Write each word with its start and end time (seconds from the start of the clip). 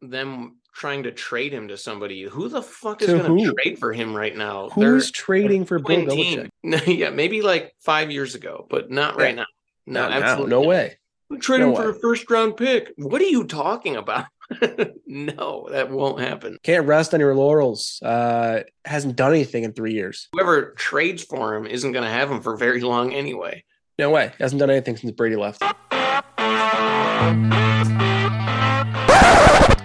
them 0.00 0.56
trying 0.72 1.02
to 1.04 1.10
trade 1.10 1.52
him 1.52 1.68
to 1.68 1.76
somebody. 1.76 2.22
Who 2.22 2.48
the 2.48 2.62
fuck 2.62 3.02
is 3.02 3.08
going 3.08 3.38
to 3.38 3.52
trade 3.54 3.78
for 3.78 3.92
him 3.92 4.14
right 4.14 4.36
now? 4.36 4.68
Who's 4.70 5.10
trading 5.10 5.64
for 5.64 5.78
Bill 5.78 6.06
Belichick? 6.06 6.50
yeah, 6.86 7.10
maybe 7.10 7.42
like 7.42 7.74
five 7.80 8.10
years 8.10 8.34
ago, 8.34 8.66
but 8.70 8.90
not 8.90 9.16
right 9.16 9.34
now. 9.34 9.46
No, 9.86 10.02
Not 10.02 10.10
now. 10.10 10.26
absolutely 10.26 10.50
No 10.50 10.62
way. 10.62 10.98
Trade 11.40 11.60
No 11.60 11.70
him 11.70 11.76
for 11.76 11.90
a 11.90 11.94
first 11.94 12.30
round 12.30 12.56
pick. 12.56 12.92
What 12.96 13.20
are 13.20 13.26
you 13.26 13.44
talking 13.44 13.96
about? 13.96 14.26
no, 15.06 15.68
that 15.70 15.90
won't 15.90 16.20
happen. 16.20 16.58
Can't 16.62 16.86
rest 16.86 17.12
on 17.12 17.20
your 17.20 17.34
laurels. 17.34 18.00
Uh, 18.02 18.62
hasn't 18.84 19.16
done 19.16 19.32
anything 19.32 19.64
in 19.64 19.72
three 19.72 19.92
years. 19.92 20.28
Whoever 20.32 20.72
trades 20.72 21.22
for 21.22 21.54
him 21.54 21.66
isn't 21.66 21.92
going 21.92 22.04
to 22.04 22.10
have 22.10 22.30
him 22.30 22.40
for 22.40 22.56
very 22.56 22.80
long 22.80 23.12
anyway. 23.12 23.64
No 23.98 24.10
way. 24.10 24.32
Hasn't 24.38 24.60
done 24.60 24.70
anything 24.70 24.96
since 24.96 25.12
Brady 25.12 25.36
left. 25.36 25.62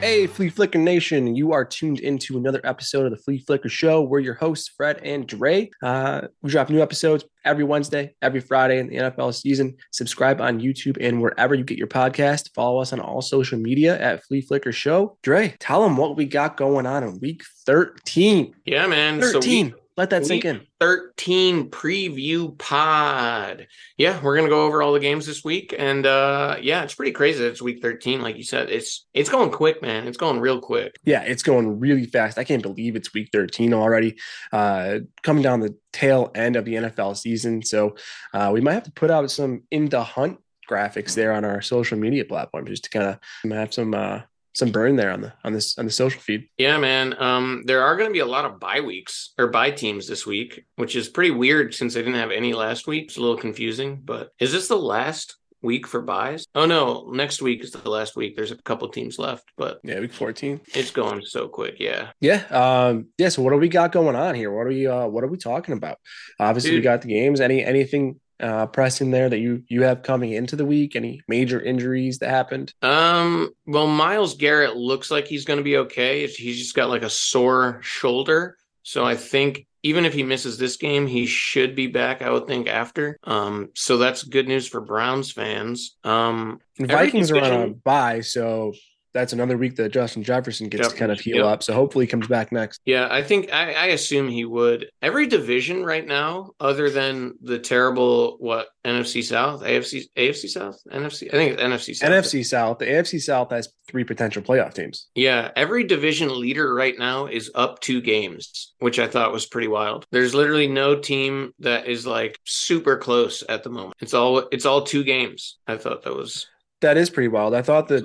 Hey, 0.04 0.28
Flea 0.28 0.50
Flicker 0.50 0.80
Nation, 0.80 1.34
you 1.34 1.54
are 1.54 1.64
tuned 1.64 2.02
into 2.02 2.38
another 2.38 2.60
episode 2.66 3.06
of 3.06 3.12
the 3.12 3.18
Flea 3.18 3.40
Flicker 3.40 3.70
Show. 3.70 4.02
We're 4.02 4.20
your 4.20 4.34
hosts, 4.34 4.68
Fred 4.68 5.00
and 5.02 5.26
Dre. 5.26 5.72
Uh, 5.82 6.28
we 6.42 6.52
drop 6.52 6.70
new 6.70 6.82
episodes 6.82 7.24
every 7.46 7.64
Wednesday, 7.64 8.14
every 8.22 8.42
Friday 8.42 8.80
in 8.80 8.88
the 8.88 8.98
NFL 8.98 9.34
season. 9.34 9.78
Subscribe 9.92 10.42
on 10.42 10.60
YouTube 10.60 10.98
and 11.00 11.22
wherever 11.22 11.56
you 11.56 11.64
get 11.64 11.78
your 11.78 11.88
podcast. 11.88 12.54
Follow 12.54 12.82
us 12.82 12.92
on 12.92 13.00
all 13.00 13.22
social 13.22 13.58
media 13.58 13.98
at 13.98 14.26
Flea 14.26 14.42
Flicker 14.42 14.74
Show. 14.74 15.18
Dre, 15.24 15.56
tell 15.60 15.82
them 15.82 15.96
what 15.96 16.18
we 16.18 16.26
got 16.26 16.58
going 16.58 16.86
on 16.86 17.06
in 17.06 17.22
week 17.22 17.42
13. 17.66 18.54
Yeah, 18.66 18.88
man. 18.88 19.22
So 19.22 19.40
13. 19.40 19.74
Let 19.96 20.10
that 20.10 20.26
sink 20.26 20.44
week 20.44 20.56
in. 20.56 20.66
13 20.80 21.70
preview 21.70 22.58
pod. 22.58 23.68
Yeah, 23.98 24.20
we're 24.24 24.36
gonna 24.36 24.50
go 24.50 24.66
over 24.66 24.82
all 24.82 24.94
the 24.94 25.00
games 25.00 25.28
this 25.28 25.44
week. 25.44 25.74
And 25.78 26.06
uh 26.06 26.58
yeah, 26.62 26.84
it's 26.84 26.96
pretty 26.96 27.12
crazy. 27.12 27.44
It's 27.44 27.62
week 27.62 27.82
13, 27.82 28.22
like 28.22 28.36
you 28.36 28.44
said. 28.44 28.72
It's 28.72 29.06
it's 29.14 29.30
going 29.30 29.52
quick, 29.52 29.82
man. 29.84 30.08
It's 30.08 30.18
going 30.18 30.40
real 30.40 30.60
quick. 30.60 30.96
Yeah, 31.04 31.22
it's 31.22 31.44
going 31.44 31.80
really 31.80 32.06
fast. 32.06 32.40
I 32.40 32.44
can't 32.44 32.64
believe 32.64 32.96
it's 32.96 33.14
week 33.14 33.30
13 33.32 33.74
already. 33.74 34.18
Uh, 34.52 35.00
coming 35.22 35.44
down 35.44 35.60
the 35.60 35.76
tail 35.92 36.32
end 36.34 36.56
of 36.56 36.66
the 36.66 36.74
NFL 36.74 37.16
season. 37.16 37.62
So 37.62 37.96
uh, 38.34 38.50
we 38.52 38.62
might 38.62 38.74
have 38.74 38.84
to 38.84 38.92
put 38.92 39.12
out 39.12 39.30
some 39.30 39.62
in 39.70 39.90
the 39.90 40.04
hunt 40.04 40.40
graphics 40.70 41.14
there 41.14 41.34
on 41.34 41.46
our 41.46 41.62
social 41.62 41.98
media 42.00 42.26
platform 42.26 42.66
just 42.66 42.86
to 42.86 42.90
kind 42.90 43.06
of 43.06 43.52
have 43.52 43.74
some 43.74 43.94
uh, 43.94 44.22
some 44.54 44.72
burn 44.72 44.96
there 44.96 45.12
on 45.12 45.22
the 45.22 45.34
on 45.44 45.54
this 45.54 45.78
on 45.78 45.86
the 45.86 45.92
social 45.92 46.22
feed. 46.22 46.48
Yeah, 46.58 46.78
man. 46.78 47.16
Um, 47.22 47.64
there 47.66 47.84
are 47.84 47.96
going 47.98 48.10
to 48.10 48.14
be 48.14 48.20
a 48.20 48.26
lot 48.26 48.46
of 48.46 48.60
bye 48.60 48.82
weeks 48.82 49.34
or 49.38 49.48
bye 49.48 49.72
teams 49.72 50.08
this 50.08 50.26
week, 50.26 50.64
which 50.76 50.96
is 50.96 51.10
pretty 51.10 51.32
weird 51.32 51.74
since 51.74 51.94
they 51.94 52.02
didn't 52.02 52.20
have 52.20 52.32
any 52.32 52.54
last 52.54 52.88
week. 52.88 53.06
It's 53.06 53.18
a 53.18 53.22
little 53.22 53.38
confusing, 53.38 54.02
but 54.04 54.30
is 54.40 54.52
this 54.52 54.68
the 54.68 54.78
last 54.78 55.36
week 55.62 55.88
for 55.88 56.02
byes? 56.02 56.46
Oh 56.56 56.66
no, 56.66 57.10
next 57.14 57.42
week 57.42 57.64
is 57.64 57.72
the 57.72 57.90
last 57.90 58.16
week. 58.18 58.36
There's 58.36 58.52
a 58.52 58.58
couple 58.58 58.88
teams 58.90 59.18
left, 59.18 59.46
but 59.58 59.80
Yeah, 59.84 60.02
week 60.02 60.12
14. 60.14 60.60
it's 60.76 60.92
going 60.92 61.22
so 61.26 61.48
quick. 61.48 61.78
Yeah. 61.80 62.12
Yeah. 62.20 62.44
Um, 62.52 63.08
yeah. 63.18 63.30
So 63.30 63.42
what 63.42 63.52
do 63.52 63.58
we 63.58 63.70
got 63.70 63.92
going 63.94 64.16
on 64.16 64.36
here? 64.36 64.52
What 64.52 64.68
are 64.68 64.70
we 64.70 64.86
uh 64.88 65.08
what 65.08 65.24
are 65.24 65.28
we 65.28 65.38
talking 65.38 65.74
about? 65.74 65.98
Obviously 66.40 66.72
we 66.76 66.82
got 66.82 67.02
the 67.02 67.08
games. 67.08 67.40
Any 67.40 67.64
anything 67.64 68.20
uh 68.40 68.68
pressing 68.68 69.12
there 69.12 69.30
that 69.30 69.40
you 69.40 69.64
you 69.68 69.84
have 69.84 70.04
coming 70.04 70.32
into 70.32 70.56
the 70.56 70.66
week? 70.66 70.96
Any 70.96 71.22
major 71.28 71.62
injuries 71.62 72.20
that 72.20 72.30
happened? 72.30 72.74
Um, 72.82 73.52
well, 73.66 73.88
Myles 73.88 74.36
Garrett 74.36 74.76
looks 74.76 75.12
like 75.12 75.28
he's 75.28 75.46
going 75.46 75.58
to 75.58 75.64
be 75.64 75.78
okay. 75.78 76.28
He's 76.28 76.58
just 76.58 76.76
got 76.76 76.90
like 76.90 77.04
a 77.04 77.10
sore 77.10 77.80
shoulder. 77.82 78.58
So 78.84 79.06
I 79.06 79.16
think 79.16 79.66
even 79.84 80.06
if 80.06 80.14
he 80.14 80.24
misses 80.24 80.58
this 80.58 80.78
game, 80.78 81.08
he 81.08 81.26
should 81.26 81.76
be 81.76 81.88
back, 81.88 82.22
I 82.22 82.30
would 82.30 82.48
think, 82.48 82.68
after. 82.68 83.20
Um, 83.24 83.70
so 83.76 83.98
that's 83.98 84.24
good 84.24 84.48
news 84.48 84.68
for 84.68 84.82
Browns 84.82 85.32
fans. 85.32 85.98
Um, 86.04 86.60
Vikings 86.80 87.32
are 87.32 87.42
on 87.42 87.54
a 87.54 87.68
bye, 87.70 88.22
so 88.22 88.74
that's 89.14 89.34
another 89.34 89.58
week 89.58 89.76
that 89.76 89.90
Justin 89.90 90.24
Jefferson 90.24 90.70
gets 90.70 90.90
to 90.90 90.96
kind 90.96 91.12
of 91.12 91.20
heal 91.20 91.38
yep. 91.38 91.46
up. 91.46 91.64
So 91.64 91.74
hopefully 91.74 92.06
he 92.06 92.10
comes 92.10 92.28
back 92.28 92.52
next. 92.52 92.82
yeah, 92.86 93.08
I 93.10 93.22
think 93.22 93.52
I, 93.54 93.74
I 93.74 93.86
assume 93.88 94.28
he 94.28 94.46
would. 94.46 94.88
Every 95.02 95.28
division 95.28 95.84
right 95.84 96.06
now, 96.06 96.52
other 96.60 96.90
than 96.90 97.34
the 97.42 97.60
terrible 97.60 98.38
what 98.40 98.68
NFC 98.86 99.24
South, 99.24 99.62
AFC, 99.62 100.06
AFC 100.18 100.50
South, 100.50 100.80
NFC, 100.92 101.28
I 101.28 101.32
think 101.32 101.54
it's 101.54 101.62
NFC 101.62 101.96
South. 101.96 102.10
NFC 102.10 102.46
South, 102.46 102.80
the 102.80 102.86
AFC 102.86 103.22
South 103.22 103.52
has 103.52 103.70
three 103.88 104.04
potential 104.04 104.42
playoff 104.42 104.74
teams. 104.74 105.08
Yeah, 105.16 105.52
every 105.56 105.84
division 105.84 106.40
leader 106.40 106.74
right 106.74 106.98
now 106.98 107.28
is 107.28 107.52
up 107.56 107.80
two 107.80 108.02
games, 108.02 108.74
which 108.80 109.00
I 109.00 109.08
thought 109.08 109.32
was 109.32 109.46
pretty 109.46 109.68
wild. 109.68 110.06
There's 110.12 110.34
literally 110.34 110.68
no 110.68 110.96
team 110.96 111.54
that 111.60 111.88
is 111.88 112.08
like 112.08 112.38
super 112.46 112.98
close 112.98 113.44
at 113.48 113.64
the 113.64 113.70
moment. 113.70 113.96
It's 114.00 114.14
all 114.14 114.40
it's 114.52 114.66
all 114.66 114.84
two 114.84 115.04
games. 115.04 115.60
I 115.68 115.78
thought 115.78 116.04
that 116.04 116.16
was 116.16 116.48
That 116.84 116.98
is 116.98 117.10
pretty 117.10 117.30
wild. 117.30 117.54
I 117.56 117.62
thought 117.64 117.88
that 117.88 118.04